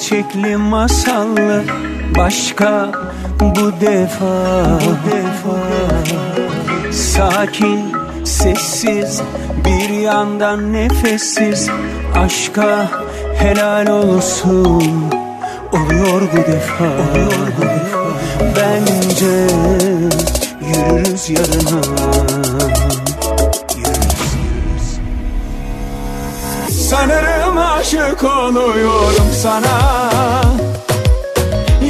Gerçekli 0.00 0.56
masallı 0.56 1.62
Başka 2.18 2.92
bu 3.40 3.80
defa. 3.80 4.64
Bu 4.80 5.10
defa 5.10 5.60
Sakin, 6.92 7.92
sessiz 8.24 9.22
Bir 9.64 9.88
yandan 9.88 10.72
nefessiz 10.72 11.68
Aşka 12.16 12.88
helal 13.38 13.86
olsun. 13.86 15.04
Oluyor 15.72 16.20
bu 16.32 16.36
defa. 16.36 16.84
Oluyor 16.84 17.46
bu 17.58 17.62
defa 17.62 18.04
Bence 18.56 19.46
yürürüz. 20.60 21.30
Yarına 21.30 21.82
Sanırım 26.70 27.29
aşık 27.80 28.24
oluyorum 28.24 29.30
sana. 29.42 30.10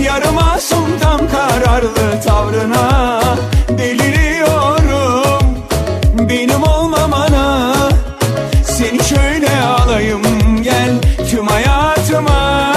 Yarım 0.05 0.34
masum 0.34 0.99
tam 1.03 1.18
kararlı 1.18 2.22
tavrına 2.26 3.20
Deliriyorum. 3.68 5.59
Benim 6.28 6.62
olmamana 6.62 7.74
Seni 8.64 9.05
şöyle 9.05 9.62
alayım 9.62 10.22
gel 10.62 10.91
tüm 11.30 11.47
hayatıma. 11.47 12.74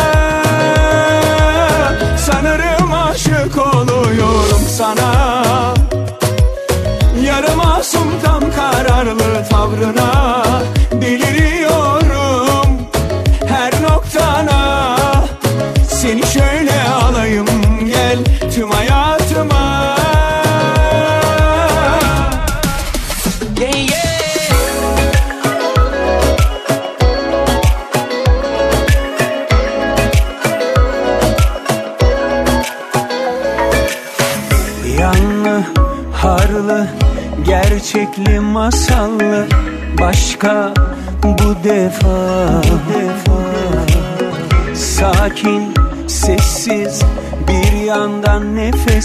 Sanırım 2.17 2.93
aşık 2.93 3.57
oluyorum 3.57 4.61
sana 4.77 5.32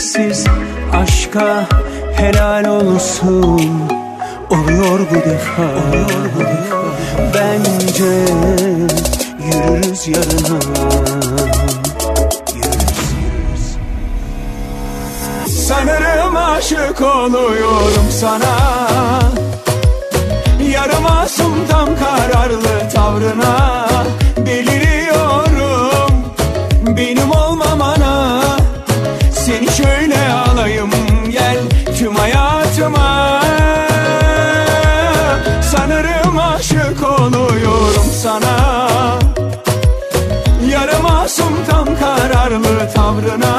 nefessiz 0.08 0.44
Aşka 0.92 1.68
helal 2.16 2.64
olsun 2.64 3.88
Oluyor 4.50 5.00
bu 5.10 5.14
defa. 5.14 5.68
Bence 7.34 8.04
yürürüz 9.44 10.08
yarına. 10.08 10.60
Sanırım 15.48 16.36
aşık 16.36 17.00
oluyorum 17.00 18.08
sana 18.10 18.58
Yarım 20.72 21.02
masum 21.02 21.54
tam 21.70 21.86
kararlı 21.86 22.90
tavrına 22.94 23.87
kararlı 43.20 43.57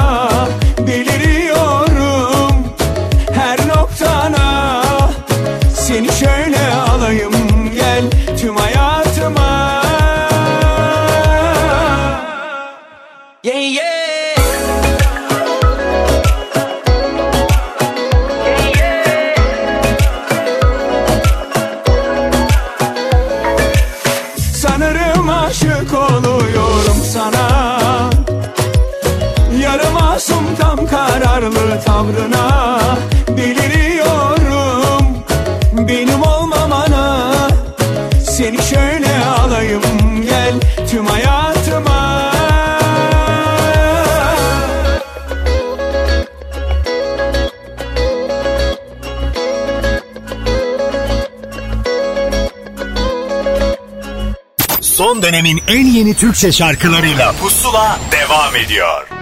dönemin 55.30 55.62
en 55.68 55.86
yeni 55.86 56.14
Türkçe 56.14 56.52
şarkılarıyla 56.52 57.32
Pusula 57.32 58.00
devam 58.12 58.56
ediyor. 58.56 59.19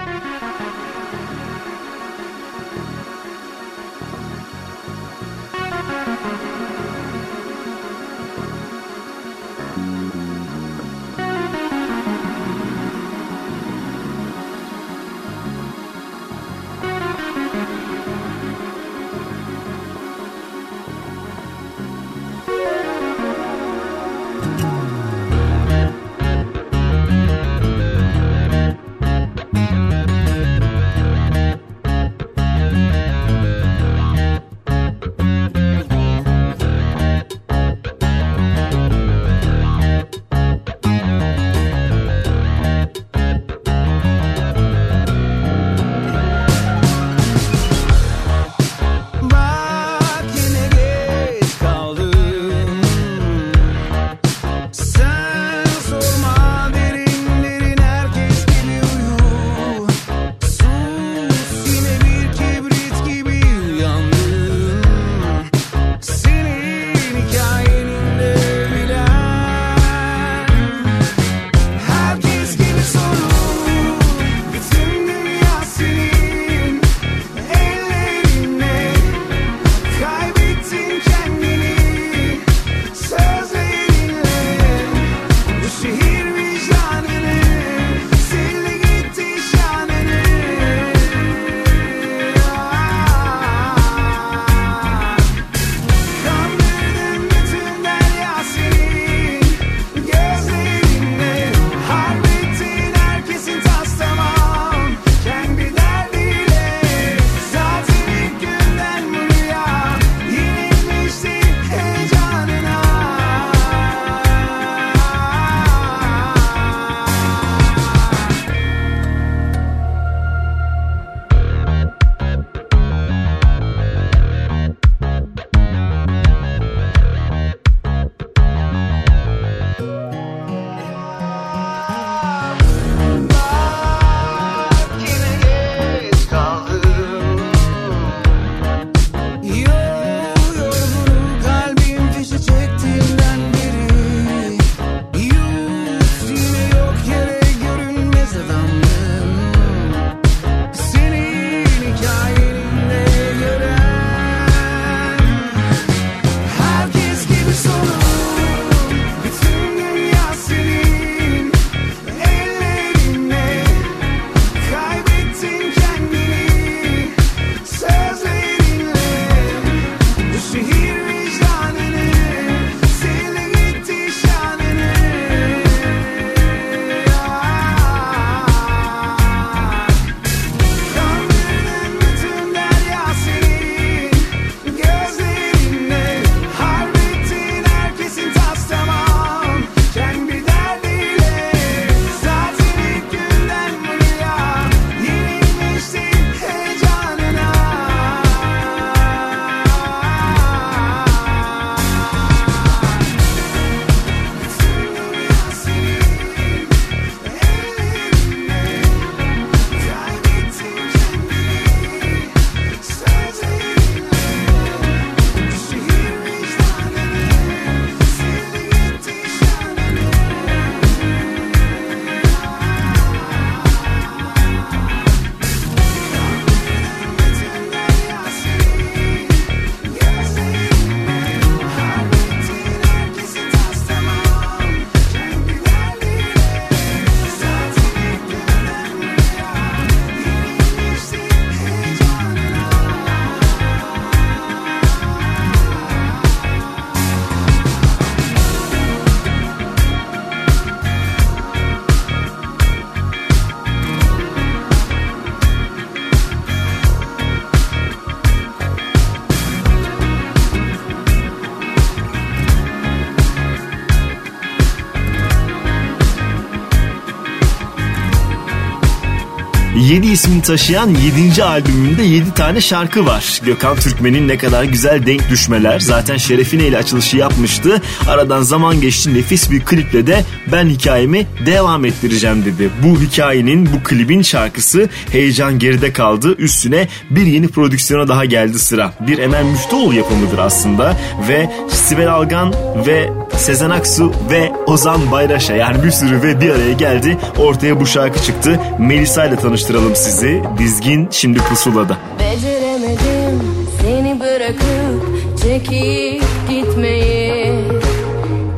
7 269.87 270.07
ismini 270.07 270.41
taşıyan 270.41 270.89
7. 270.89 271.43
albümünde 271.43 272.03
7 272.03 272.33
tane 272.33 272.61
şarkı 272.61 273.05
var. 273.05 273.41
Gökhan 273.45 273.75
Türkmen'in 273.75 274.27
ne 274.27 274.37
kadar 274.37 274.63
güzel 274.63 275.05
denk 275.05 275.29
düşmeler. 275.29 275.79
Zaten 275.79 276.17
Şerefine 276.17 276.67
ile 276.67 276.77
açılışı 276.77 277.17
yapmıştı. 277.17 277.81
Aradan 278.09 278.41
zaman 278.41 278.81
geçti 278.81 279.13
nefis 279.13 279.51
bir 279.51 279.65
kliple 279.65 280.07
de 280.07 280.23
ben 280.51 280.65
hikayemi 280.65 281.27
devam 281.45 281.85
ettireceğim 281.85 282.45
dedi. 282.45 282.69
Bu 282.83 283.01
hikayenin, 283.01 283.65
bu 283.65 283.83
klibin 283.83 284.21
şarkısı 284.21 284.89
heyecan 285.11 285.59
geride 285.59 285.93
kaldı. 285.93 286.35
Üstüne 286.37 286.87
bir 287.09 287.25
yeni 287.25 287.47
prodüksiyona 287.47 288.07
daha 288.07 288.25
geldi 288.25 288.59
sıra. 288.59 288.93
Bir 289.07 289.17
Emel 289.17 289.43
Müftüoğlu 289.43 289.93
yapımıdır 289.93 290.37
aslında 290.37 290.97
ve 291.29 291.49
Sibel 291.69 292.13
Algan 292.13 292.53
ve 292.87 293.09
Sezen 293.37 293.69
Aksu 293.69 294.11
ve 294.31 294.51
Ozan 294.67 295.11
Bayraş'a 295.11 295.55
yani 295.55 295.83
bir 295.83 295.91
sürü 295.91 296.23
ve 296.23 296.41
bir 296.41 296.49
araya 296.49 296.73
geldi. 296.73 297.17
Ortaya 297.39 297.79
bu 297.79 297.85
şarkı 297.85 298.21
çıktı. 298.21 298.59
Melisa 298.79 299.25
ile 299.25 299.35
tanıştıralım 299.35 299.95
sizi. 299.95 300.43
Dizgin 300.57 301.07
şimdi 301.11 301.39
pusulada. 301.39 301.97
Beceremedim 302.19 303.41
seni 303.81 304.19
bırakıp 304.19 305.17
çekip 305.43 306.23
gitmeyi 306.49 307.53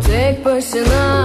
tek 0.08 0.46
başına 0.46 1.19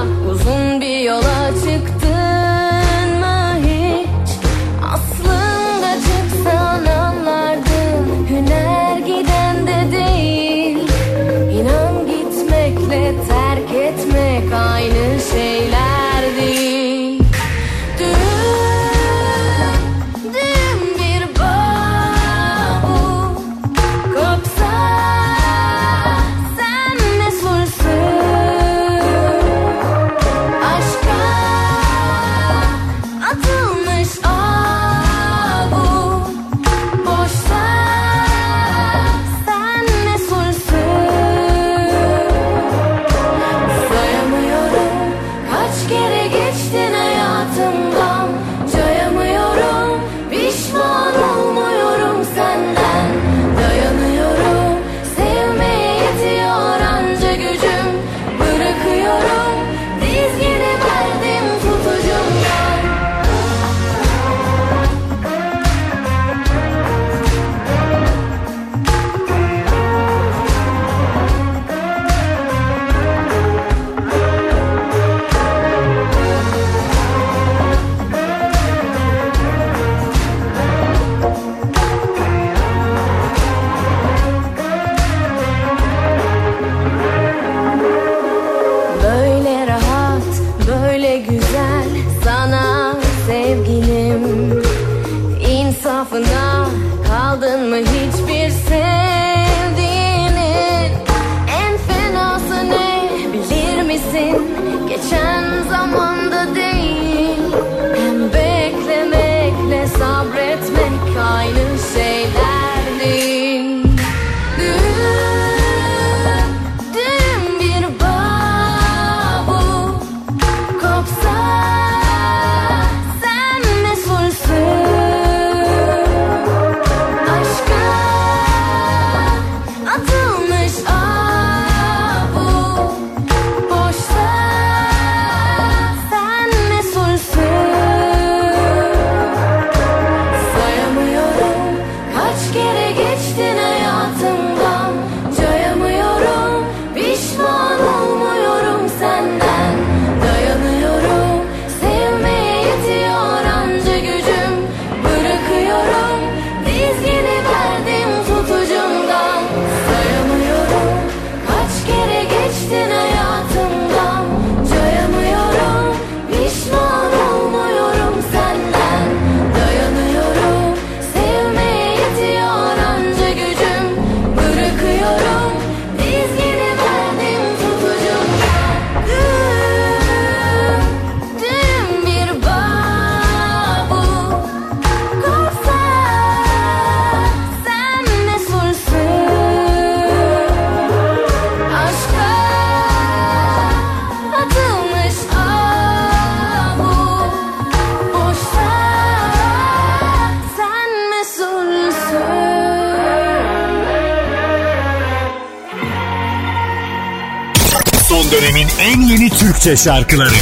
Türkçe 209.64 209.84
şarkıları. 209.84 210.34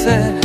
ser. 0.00 0.39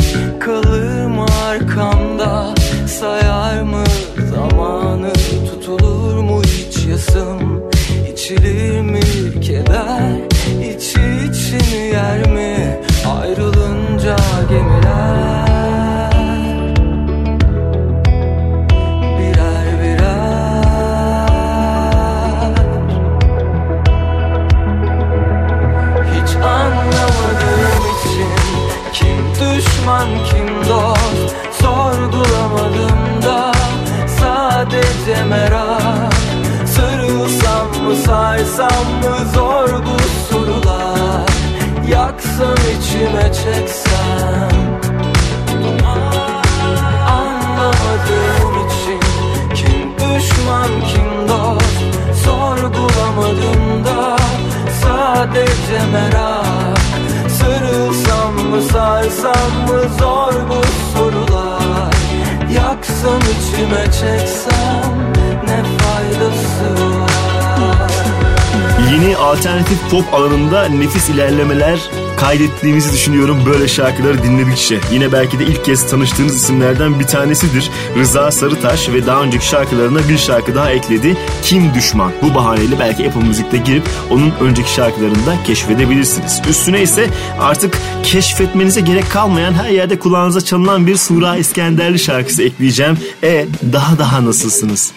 pop 69.96 70.14
alanında 70.14 70.68
nefis 70.68 71.08
ilerlemeler 71.08 71.80
kaydettiğimizi 72.16 72.92
düşünüyorum 72.92 73.42
böyle 73.46 73.68
şarkıları 73.68 74.22
dinledikçe. 74.22 74.80
Yine 74.92 75.12
belki 75.12 75.38
de 75.38 75.44
ilk 75.44 75.64
kez 75.64 75.90
tanıştığınız 75.90 76.36
isimlerden 76.36 77.00
bir 77.00 77.06
tanesidir. 77.06 77.70
Rıza 77.98 78.30
Sarıtaş 78.30 78.88
ve 78.88 79.06
daha 79.06 79.22
önceki 79.22 79.46
şarkılarına 79.46 80.08
bir 80.08 80.18
şarkı 80.18 80.54
daha 80.54 80.70
ekledi. 80.70 81.16
Kim 81.42 81.74
Düşman? 81.74 82.12
Bu 82.22 82.34
bahaneyle 82.34 82.78
belki 82.78 83.08
Apple 83.08 83.20
Müzik'te 83.20 83.56
girip 83.56 83.82
onun 84.10 84.32
önceki 84.40 84.72
şarkılarını 84.72 85.26
da 85.26 85.42
keşfedebilirsiniz. 85.46 86.42
Üstüne 86.50 86.82
ise 86.82 87.10
artık 87.40 87.78
keşfetmenize 88.04 88.80
gerek 88.80 89.10
kalmayan 89.10 89.54
her 89.54 89.68
yerde 89.68 89.98
kulağınıza 89.98 90.40
çalınan 90.40 90.86
bir 90.86 90.96
Sura 90.96 91.36
İskenderli 91.36 91.98
şarkısı 91.98 92.42
ekleyeceğim. 92.42 92.98
E 93.22 93.46
daha 93.72 93.98
daha 93.98 94.24
nasılsınız? 94.24 94.92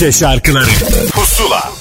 Türkçe 0.00 0.18
şarkıları 0.18 0.70
Pusula 1.12 1.72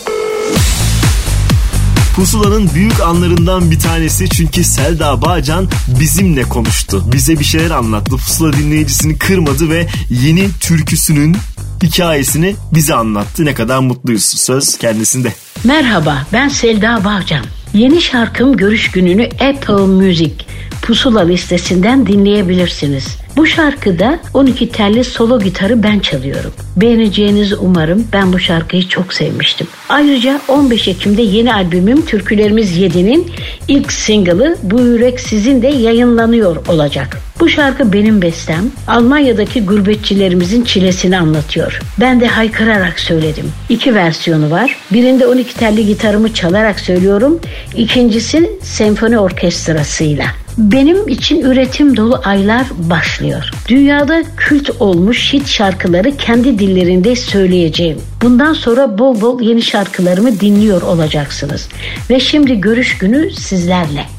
Pusula'nın 2.15 2.69
büyük 2.73 2.99
anlarından 3.01 3.71
bir 3.71 3.79
tanesi 3.79 4.29
çünkü 4.29 4.63
Selda 4.63 5.21
Bağcan 5.21 5.69
bizimle 5.99 6.43
konuştu. 6.43 7.03
Bize 7.13 7.39
bir 7.39 7.43
şeyler 7.43 7.71
anlattı. 7.71 8.11
Pusula 8.11 8.53
dinleyicisini 8.53 9.17
kırmadı 9.17 9.69
ve 9.69 9.87
yeni 10.09 10.49
türküsünün 10.59 11.37
hikayesini 11.83 12.55
bize 12.73 12.93
anlattı. 12.95 13.45
Ne 13.45 13.53
kadar 13.53 13.79
mutluyuz. 13.79 14.23
Söz 14.23 14.77
kendisinde. 14.77 15.33
Merhaba 15.63 16.25
ben 16.33 16.47
Selda 16.47 17.03
Bağcan. 17.03 17.45
Yeni 17.73 18.01
şarkım 18.01 18.57
Görüş 18.57 18.91
Günü'nü 18.91 19.23
Apple 19.23 19.73
Music 19.73 20.33
Pusula 20.81 21.21
listesinden 21.21 22.07
dinleyebilirsiniz. 22.07 23.18
Bu 23.39 23.45
şarkıda 23.45 24.19
12 24.33 24.71
telli 24.71 25.03
solo 25.03 25.39
gitarı 25.39 25.83
ben 25.83 25.99
çalıyorum. 25.99 26.53
Beğeneceğinizi 26.77 27.55
umarım. 27.55 28.07
Ben 28.13 28.33
bu 28.33 28.39
şarkıyı 28.39 28.87
çok 28.87 29.13
sevmiştim. 29.13 29.67
Ayrıca 29.89 30.41
15 30.47 30.87
Ekim'de 30.87 31.21
yeni 31.21 31.53
albümüm 31.53 32.05
Türkülerimiz 32.05 32.77
7'nin 32.77 33.31
ilk 33.67 33.91
single'ı 33.91 34.57
Bu 34.63 34.81
Yürek 34.81 35.19
Sizin 35.19 35.61
de 35.61 35.67
yayınlanıyor 35.67 36.67
olacak. 36.67 37.17
Bu 37.39 37.49
şarkı 37.49 37.93
benim 37.93 38.21
bestem. 38.21 38.71
Almanya'daki 38.87 39.65
gurbetçilerimizin 39.65 40.63
çilesini 40.63 41.17
anlatıyor. 41.17 41.79
Ben 41.99 42.21
de 42.21 42.27
haykırarak 42.27 42.99
söyledim. 42.99 43.51
İki 43.69 43.95
versiyonu 43.95 44.51
var. 44.51 44.77
Birinde 44.91 45.27
12 45.27 45.55
telli 45.55 45.85
gitarımı 45.85 46.33
çalarak 46.33 46.79
söylüyorum. 46.79 47.39
İkincisi 47.75 48.51
senfoni 48.61 49.19
orkestrasıyla. 49.19 50.25
Benim 50.59 51.07
için 51.07 51.41
üretim 51.41 51.97
dolu 51.97 52.21
aylar 52.23 52.67
başlıyor. 52.89 53.51
Dünyada 53.67 54.23
kült 54.37 54.69
olmuş 54.79 55.33
hit 55.33 55.47
şarkıları 55.47 56.17
kendi 56.17 56.59
dillerinde 56.59 57.15
söyleyeceğim. 57.15 58.01
Bundan 58.21 58.53
sonra 58.53 58.97
bol 58.97 59.21
bol 59.21 59.41
yeni 59.41 59.61
şarkılarımı 59.61 60.39
dinliyor 60.39 60.81
olacaksınız. 60.81 61.69
Ve 62.09 62.19
şimdi 62.19 62.61
görüş 62.61 62.97
günü 62.97 63.31
sizlerle. 63.31 64.18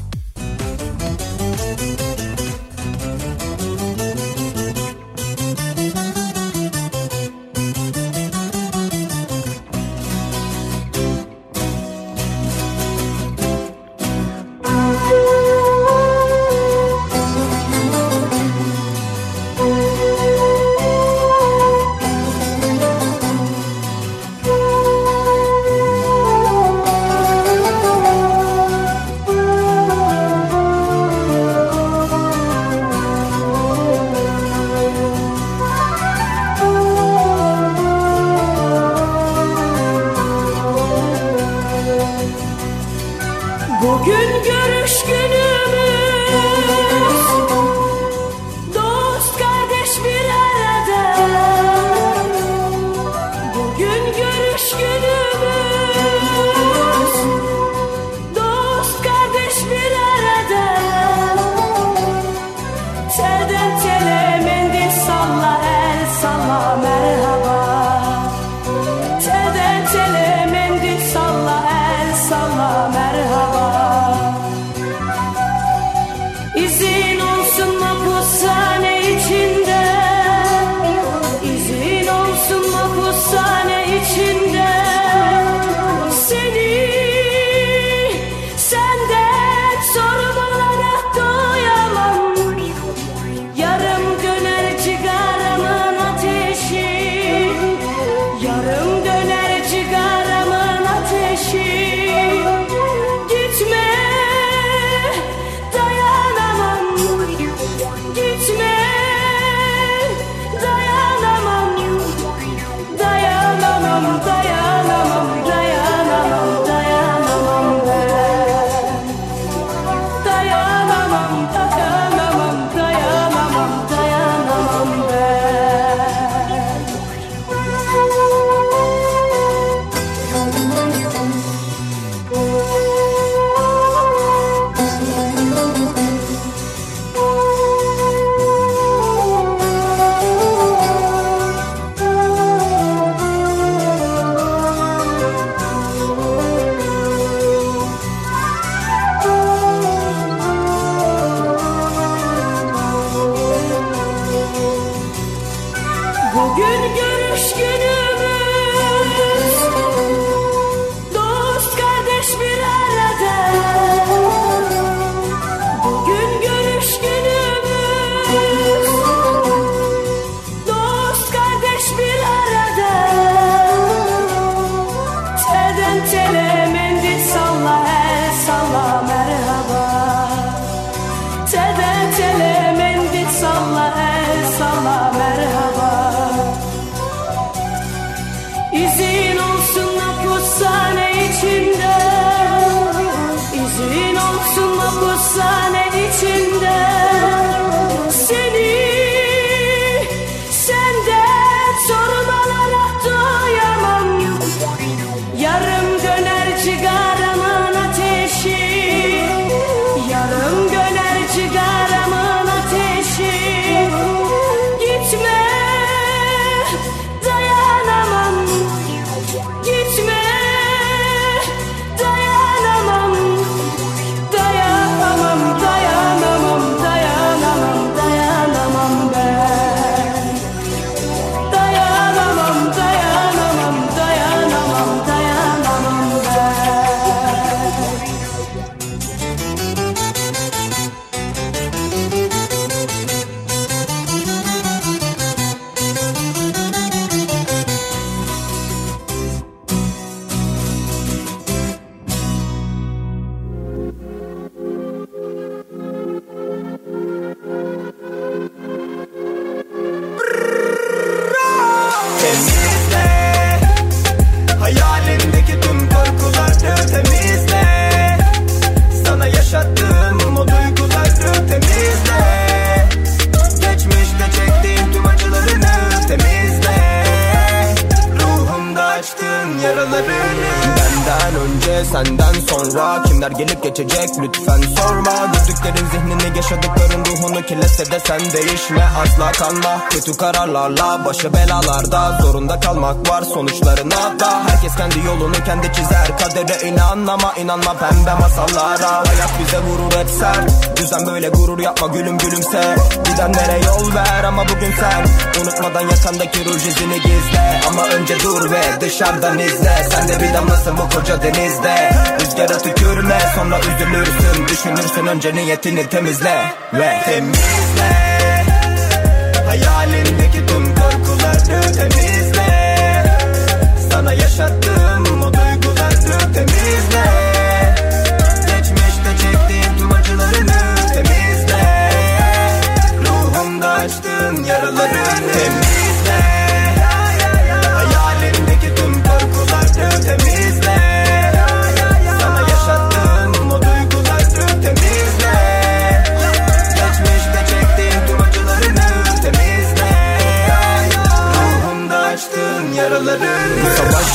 Kötü 290.11 290.17
kararlarla 290.17 291.05
Başı 291.05 291.33
belalarda 291.33 292.17
zorunda 292.21 292.59
kalmak 292.59 293.09
var 293.09 293.23
sonuçlarına 293.33 294.19
da. 294.19 294.43
Herkes 294.47 294.75
kendi 294.75 295.05
yolunu 295.05 295.35
kendi 295.45 295.73
çizer 295.73 296.17
Kadere 296.19 296.67
inan 296.67 297.07
ama 297.07 297.33
inanma 297.33 297.73
pembe 297.73 298.13
masallara. 298.13 298.91
Hayat 298.91 299.31
bize 299.39 299.59
vurur 299.59 299.99
hep 299.99 300.09
sert 300.09 300.77
Düzen 300.77 301.07
böyle 301.07 301.29
gurur 301.29 301.59
yapma 301.59 301.87
gülüm 301.87 302.17
gülümse. 302.17 302.75
Gidenlere 303.05 303.65
yol 303.65 303.95
ver 303.95 304.23
ama 304.23 304.43
bugün 304.43 304.73
sen 304.79 305.05
Unutmadan 305.41 305.81
yakandaki 305.81 306.45
ruj 306.45 306.67
izini 306.67 306.95
gizle. 306.95 307.61
Ama 307.67 307.87
önce 307.87 308.19
dur 308.19 308.51
ve 308.51 308.81
dışarıdan 308.81 309.39
izle 309.39 309.87
Sen 309.91 310.07
de 310.07 310.19
bir 310.19 310.33
damlasın 310.33 310.77
bu 310.77 310.97
koca 310.97 311.23
denizde. 311.23 311.91
Rüzgara 312.21 312.57
tükürme 312.57 313.19
sonra 313.35 313.59
üzülürsün 313.59 314.47
Düşünürsün 314.47 315.07
önce 315.07 315.35
niyetini 315.35 315.89
temizle 315.89 316.53
Ve 316.73 317.01
temizle 317.05 317.60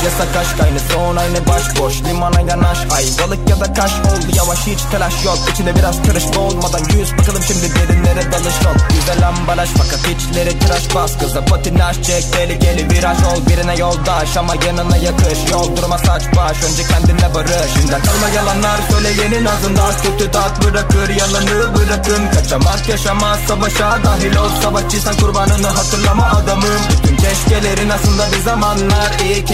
Bu 0.06 0.10
savaş 0.10 0.20
yasak 0.20 0.36
aşk 0.36 0.60
aynı 0.64 0.80
son 0.92 1.16
aynı 1.16 1.46
başboş 1.46 2.02
Limana 2.04 2.40
yanaş 2.40 2.78
ay. 2.96 3.04
Balık 3.22 3.50
ya 3.50 3.60
da 3.60 3.74
kaş 3.74 3.92
oldu 3.92 4.26
yavaş 4.36 4.58
hiç 4.66 4.78
telaş 4.90 5.24
yok. 5.24 5.38
İçinde 5.52 5.76
biraz 5.76 6.02
karışma 6.02 6.40
olmadan 6.40 6.80
yüz. 6.98 7.12
Bakalım 7.18 7.42
şimdi 7.42 7.74
derinlere 7.74 8.32
dalış 8.32 8.64
yok. 8.64 8.76
Güzel 8.90 9.28
ambalaj 9.28 9.68
fakat 9.78 10.00
içleri 10.08 10.58
tıraş 10.58 10.94
bas. 10.94 11.18
Kıza 11.18 11.44
patinaj 11.44 12.02
çek 12.02 12.32
tehlikeli 12.32 12.90
viraj 12.90 13.18
ol. 13.18 13.46
Birine 13.48 13.76
yoldaş 13.76 14.36
ama 14.36 14.54
yanına 14.66 14.96
yakış. 14.96 15.50
Yol 15.50 15.76
durma 15.76 15.98
saç 15.98 16.22
baş 16.36 16.56
önce 16.64 16.82
kendine 16.88 17.34
barış. 17.34 17.72
Şimdiden 17.74 18.02
kalma 18.02 18.28
yalanlar 18.28 18.78
söyleyenin 18.90 19.44
ağzında. 19.44 19.90
Kötü 20.02 20.30
tat 20.30 20.64
bırakır 20.64 21.08
yalanı 21.08 21.76
bırakın. 21.76 22.22
Kaçamak 22.34 22.88
yaşamaz 22.88 23.38
savaşa 23.48 23.98
dahil 24.04 24.36
ol. 24.36 24.50
Savaşçıysan 24.62 25.16
kurbanını 25.16 25.66
hatırlama 25.66 26.26
adamım. 26.26 26.80
Bütün 26.90 27.16
keşkelerin 27.16 27.88
aslında 27.88 28.32
bir 28.32 28.42
zamanlar. 28.42 29.18
İyi 29.24 29.44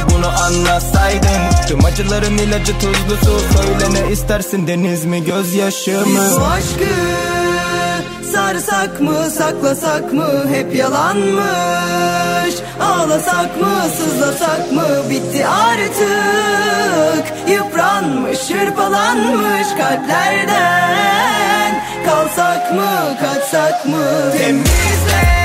kilerinde 0.00 0.14
bunu 0.14 0.28
anlasaydın. 0.28 1.66
Tüm 1.68 1.84
acıların 1.84 2.38
ilacı 2.38 2.72
tuzlu 2.78 3.16
su 3.24 3.40
Söyle 3.56 4.06
ne 4.06 4.12
istersin 4.12 4.66
deniz 4.66 5.04
mi 5.04 5.24
gözyaşı 5.24 5.90
mı 5.90 6.06
Biz 6.06 6.38
aşkı 6.38 6.94
sarsak 8.32 9.00
mı 9.00 9.30
saklasak 9.30 10.12
mı? 10.12 10.28
Hep 10.52 10.74
yalanmış. 10.76 12.54
Ağlasak 12.80 13.60
mı 13.60 13.82
sızlasak 13.96 14.72
mı? 14.72 14.86
Bitti 15.10 15.46
artık. 15.46 15.88
Yıpranmış 17.48 18.38
hırpalanmış 18.50 19.68
kalplerden. 19.78 21.00
Kalsak 22.06 22.74
mı 22.74 23.16
kaçsak 23.20 23.86
mı? 23.86 24.32
Temizle 24.38 25.39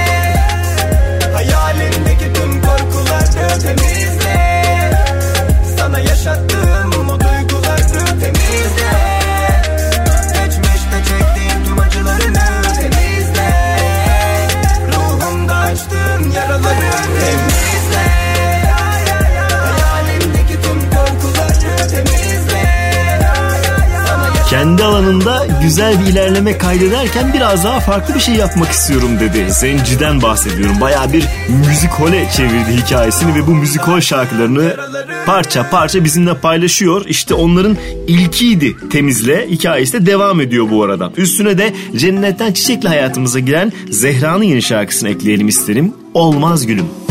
Kendi 24.56 24.84
alanında 24.84 25.48
güzel 25.62 26.02
bir 26.02 26.06
ilerleme 26.06 26.58
kaydederken 26.58 27.34
biraz 27.34 27.64
daha 27.64 27.80
farklı 27.80 28.16
bir 28.16 28.20
şey 28.20 28.36
yapmak 28.36 28.72
istiyorum 28.72 29.20
dedi. 29.20 29.52
Zenci'den 29.52 30.22
bahsediyorum. 30.22 30.82
Baya 30.82 31.14
bir 31.14 31.26
müzikole 31.68 32.30
çevirdi 32.36 32.84
hikayesini 32.86 33.36
ve 33.36 33.48
bu 33.48 33.52
müzikol 33.52 34.00
şarkılarını 34.00 34.76
parça 35.26 35.70
parça 35.70 36.04
bizimle 36.04 36.34
paylaşıyor. 36.34 37.06
İşte 37.06 37.34
onların 37.34 37.78
ilkiydi 38.08 38.76
Temizle 38.90 39.48
hikayesi 39.50 39.94
de 39.94 40.06
devam 40.06 40.42
ediyor 40.42 40.70
bu 40.72 40.84
arada. 40.84 41.12
Üstüne 41.18 41.58
de 41.58 41.74
Cennetten 41.96 42.54
Çiçekli 42.54 42.88
hayatımıza 42.88 43.40
giren 43.40 43.74
Zehra'nın 43.90 44.44
yeni 44.44 44.62
şarkısını 44.62 45.10
ekleyelim 45.10 45.48
isterim. 45.48 45.94
Olmaz 46.14 46.66
gülüm. 46.66 47.05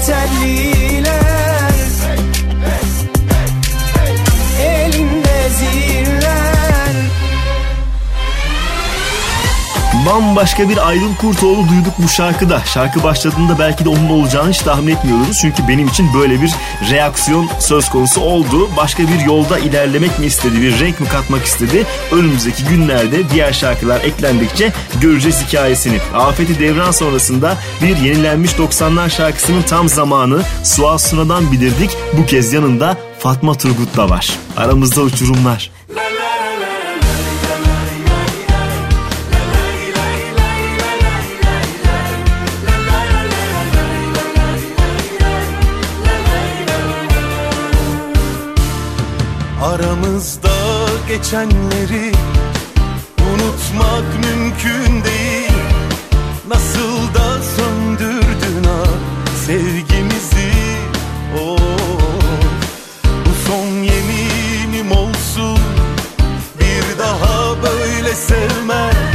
tightly 0.00 0.79
Bambaşka 10.10 10.68
bir 10.68 10.88
Aydın 10.88 11.14
Kurtoğlu 11.14 11.68
duyduk 11.68 11.94
bu 11.98 12.08
şarkıda. 12.08 12.60
Şarkı 12.64 13.02
başladığında 13.02 13.58
belki 13.58 13.84
de 13.84 13.88
onun 13.88 14.08
olacağını 14.08 14.50
hiç 14.50 14.58
tahmin 14.58 14.96
etmiyordunuz. 14.96 15.38
Çünkü 15.40 15.68
benim 15.68 15.88
için 15.88 16.14
böyle 16.14 16.42
bir 16.42 16.52
reaksiyon 16.90 17.48
söz 17.58 17.88
konusu 17.88 18.20
oldu. 18.20 18.70
Başka 18.76 19.02
bir 19.02 19.20
yolda 19.26 19.58
ilerlemek 19.58 20.18
mi 20.18 20.26
istedi, 20.26 20.62
bir 20.62 20.80
renk 20.80 21.00
mi 21.00 21.08
katmak 21.08 21.44
istedi? 21.44 21.86
Önümüzdeki 22.12 22.64
günlerde 22.64 23.30
diğer 23.30 23.52
şarkılar 23.52 24.00
eklendikçe 24.00 24.72
göreceğiz 25.00 25.44
hikayesini. 25.46 25.98
Afeti 26.14 26.58
devran 26.58 26.90
sonrasında 26.90 27.56
bir 27.82 27.96
yenilenmiş 27.96 28.52
90'lar 28.52 29.10
şarkısının 29.10 29.62
tam 29.62 29.88
zamanı 29.88 30.42
Suat 30.64 31.02
Suna'dan 31.02 31.52
bilirdik. 31.52 31.90
Bu 32.18 32.26
kez 32.26 32.52
yanında 32.52 32.96
Fatma 33.18 33.54
Turgut 33.54 33.96
da 33.96 34.10
var. 34.10 34.30
Aramızda 34.56 35.00
uçurumlar. 35.00 35.70
Aramızda 49.70 50.50
geçenleri 51.08 52.12
unutmak 53.32 54.04
mümkün 54.24 55.04
değil. 55.04 55.52
Nasıl 56.48 57.14
da 57.14 57.42
söndürdün 57.56 58.64
ha 58.64 58.84
sevgimizi? 59.46 60.52
Oh. 61.40 61.58
Bu 63.26 63.50
son 63.50 63.66
yeminim 63.66 64.92
olsun. 64.92 65.58
Bir 66.60 66.98
daha 66.98 67.62
böyle 67.62 68.14
sevmem 68.14 69.10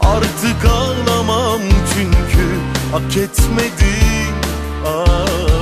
Artık 0.00 0.64
ağlamam 0.70 1.60
çünkü 1.94 2.46
hak 2.92 3.16
etmedim 3.16 4.34
ah, 4.86 5.55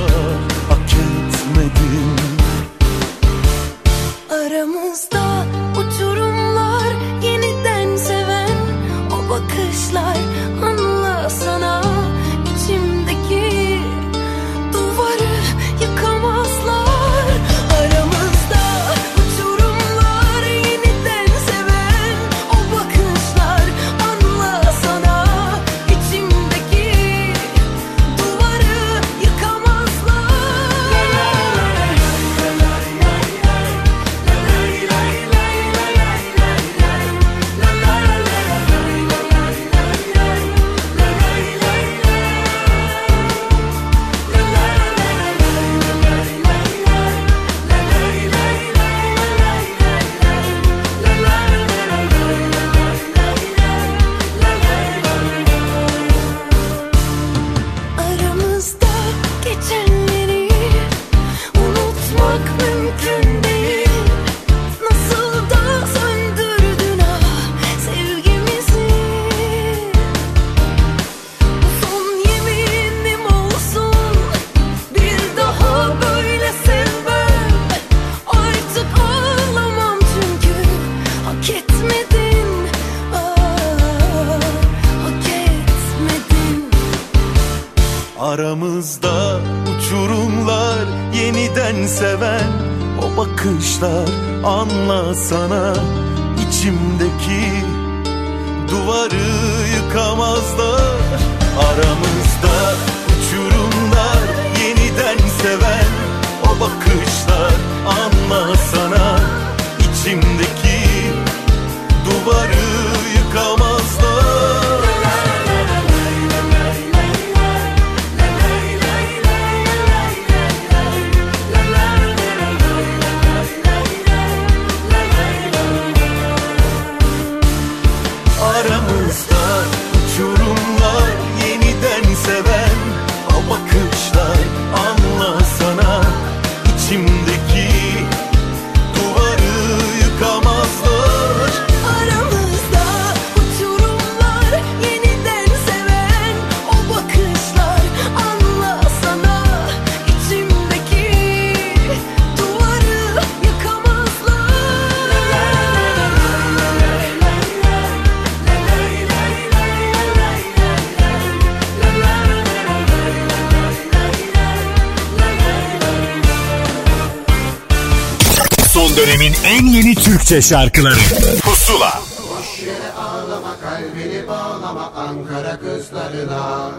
Türkçe 170.35 170.49
şarkıları. 170.49 170.95
Pusula. 171.43 172.01
Boş 172.19 172.59
yere 172.67 172.91
ağlama 172.93 173.55
kalbini 173.61 174.27
bağlama 174.27 174.91
Ankara 174.95 175.59
kızlarına. 175.59 176.71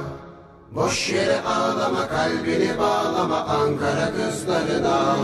Boş 0.75 1.11
yere 1.11 1.41
ağlama 1.41 2.09
kalbini 2.09 2.79
bağlama 2.79 3.37
Ankara 3.37 4.13
kızlarına. 4.17 5.17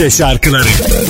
Türkçe 0.00 0.16
şarkıları. 0.16 1.09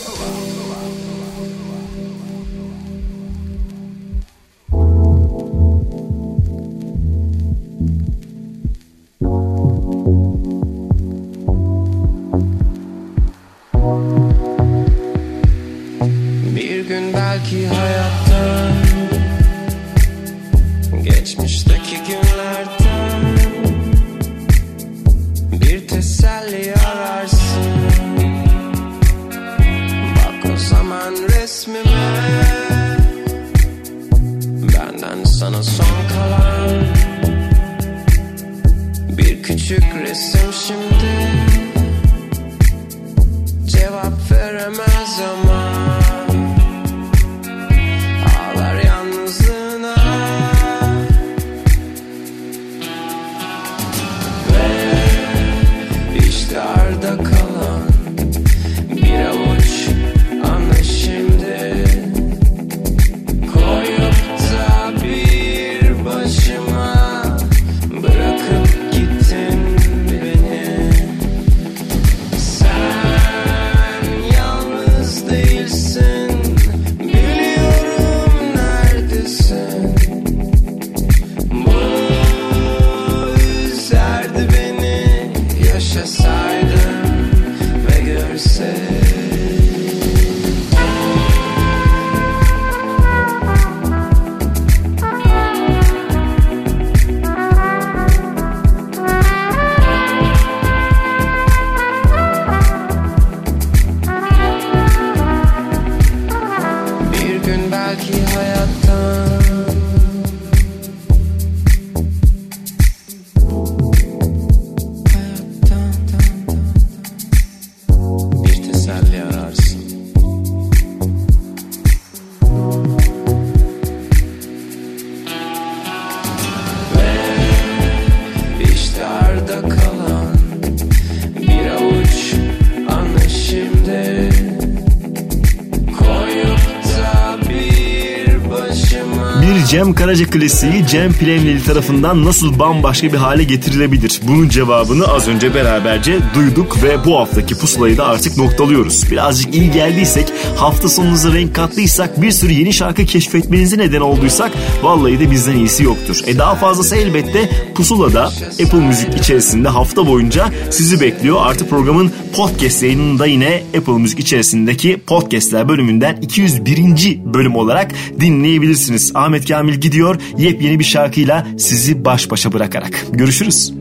Karaca 140.11 140.29
klasiği 140.29 140.87
Cem 140.87 141.13
Plemleli 141.13 141.63
tarafından 141.63 142.25
nasıl 142.25 142.59
bambaşka 142.59 143.13
bir 143.13 143.17
hale 143.17 143.43
getirilebilir? 143.43 144.21
Bunun 144.23 144.49
cevabını 144.49 145.07
az 145.07 145.27
önce 145.27 145.55
beraberce 145.55 146.19
duyduk 146.35 146.83
ve 146.83 147.05
bu 147.05 147.19
haftaki 147.19 147.57
pusulayı 147.57 147.97
da 147.97 148.05
artık 148.05 148.37
noktalıyoruz. 148.37 149.11
Birazcık 149.11 149.55
iyi 149.55 149.71
geldiysek, 149.71 150.27
hafta 150.55 150.89
sonunuza 150.89 151.33
renk 151.33 151.55
kattıysak, 151.55 152.21
bir 152.21 152.31
sürü 152.31 152.51
yeni 152.51 152.73
şarkı 152.73 153.05
keşfetmenize 153.05 153.77
neden 153.77 154.01
olduysak 154.01 154.51
vallahi 154.81 155.19
de 155.19 155.31
bizden 155.31 155.55
iyisi 155.55 155.83
yoktur. 155.83 156.19
E 156.25 156.37
daha 156.37 156.55
fazlası 156.55 156.95
elbette 156.95 157.49
Pusula'da 157.75 158.23
Apple 158.65 158.87
Müzik 158.87 159.17
içerisinde 159.17 159.69
hafta 159.69 160.07
boyunca 160.07 160.49
sizi 160.69 161.01
bekliyor. 161.01 161.37
Artık 161.41 161.69
programın 161.69 162.11
podcast 162.31 162.83
yayınında 162.83 163.25
yine 163.25 163.63
Apple 163.77 163.93
Müzik 163.93 164.19
içerisindeki 164.19 164.97
podcastler 165.07 165.69
bölümünden 165.69 166.15
201. 166.21 167.19
bölüm 167.25 167.55
olarak 167.55 167.91
dinleyebilirsiniz. 168.19 169.11
Ahmet 169.15 169.47
Kamil 169.47 169.73
gidiyor 169.73 170.21
yepyeni 170.37 170.79
bir 170.79 170.83
şarkıyla 170.83 171.47
sizi 171.57 172.05
baş 172.05 172.31
başa 172.31 172.53
bırakarak. 172.53 173.05
Görüşürüz. 173.11 173.80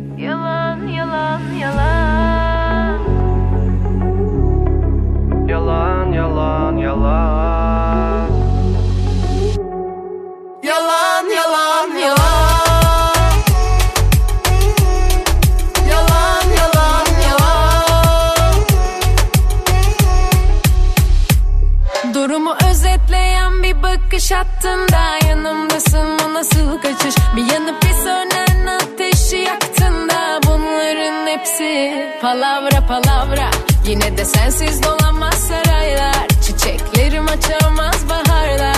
Bir 27.36 27.52
yanıp 27.52 27.82
bir 27.82 27.92
sönen 27.92 28.66
ateşi 28.66 29.36
yaktığında 29.36 30.40
Bunların 30.46 31.26
hepsi 31.26 31.92
palavra 32.22 32.86
palavra. 32.88 33.50
Yine 33.86 34.16
de 34.18 34.24
sensiz 34.24 34.82
dolanmaz 34.82 35.34
saraylar 35.34 36.26
Çiçeklerim 36.46 37.24
açamaz 37.24 38.08
baharda 38.08 38.72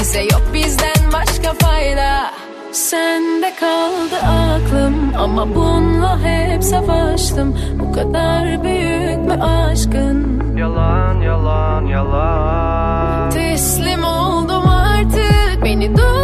Bize 0.00 0.22
yok 0.22 0.42
bizden 0.54 1.12
başka 1.12 1.52
fayda. 1.66 2.30
Sende 2.72 3.54
kaldı 3.60 4.16
aklım 4.26 5.12
Ama 5.18 5.54
bununla 5.54 6.18
hep 6.24 6.64
savaştım. 6.64 7.58
Bu 7.80 7.92
kadar 7.92 8.64
büyük 8.64 9.18
mü 9.18 9.42
aşkın. 9.42 10.42
Yalan 10.56 11.20
yalan 11.20 11.86
yalan. 11.86 13.30
Teslim 13.30 14.04
oldum 14.04 14.68
artık. 14.68 15.64
Beni 15.64 15.96
Ne 15.96 16.23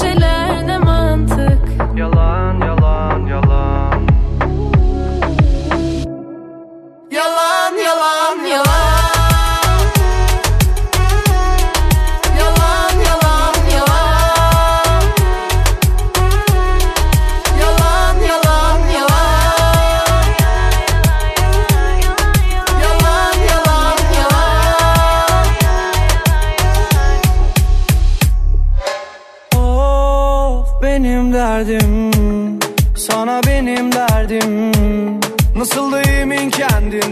kelepçeler 0.00 0.39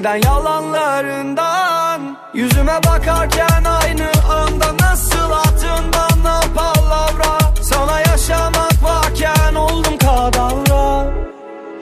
kendinden 0.03 0.31
yalanlarından 0.31 2.17
Yüzüme 2.35 2.81
bakarken 2.87 3.65
aynı 3.65 4.07
anda 4.33 4.85
nasıl 4.87 5.31
attın 5.31 5.85
bana 5.93 6.41
palavra 6.55 7.39
Sana 7.63 8.01
yaşamak 8.01 8.83
varken 8.83 9.55
oldum 9.55 9.99
kadavra. 9.99 11.13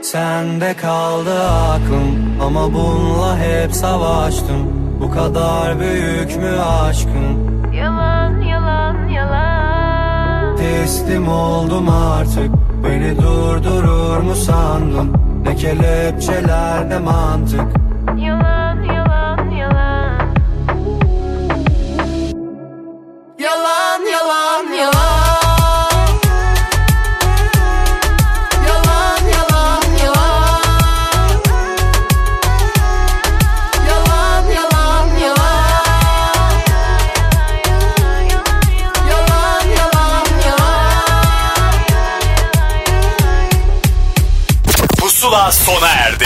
Sende 0.03 0.77
kaldı 0.77 1.49
aklım 1.51 2.41
ama 2.43 2.73
bununla 2.73 3.39
hep 3.39 3.73
savaştım. 3.73 4.73
Bu 5.01 5.11
kadar 5.11 5.81
büyük 5.81 6.37
mü 6.37 6.59
aşkın 6.61 7.63
Yalan 7.73 8.41
yalan 8.41 9.09
yalan. 9.09 10.57
Teslim 10.57 11.29
oldum 11.29 11.89
artık 11.89 12.51
Beni 12.85 13.17
durdurur 13.23 14.19
mu 14.19 14.35
sandın? 14.35 15.13
Ne 15.45 15.57
kelepçeler 15.57 16.89
ne 16.89 16.99
mantık 16.99 17.86
Yalan 18.15 18.79
yalan 18.87 19.51
yalan. 19.51 20.31
Yalan 23.43 24.01
yalan 24.07 24.67
yalan. 24.81 26.11
Yalan 28.67 29.23
yalan 29.35 29.83
yalan. 29.99 31.35
Yalan 33.89 34.45
yalan 34.55 35.07
yalan 35.27 35.67
Yalan. 39.11 39.67
Yalan 39.77 40.29
yalan 40.47 40.87
Pusula 44.99 45.51
sona 45.53 45.91
erdi. 46.07 46.26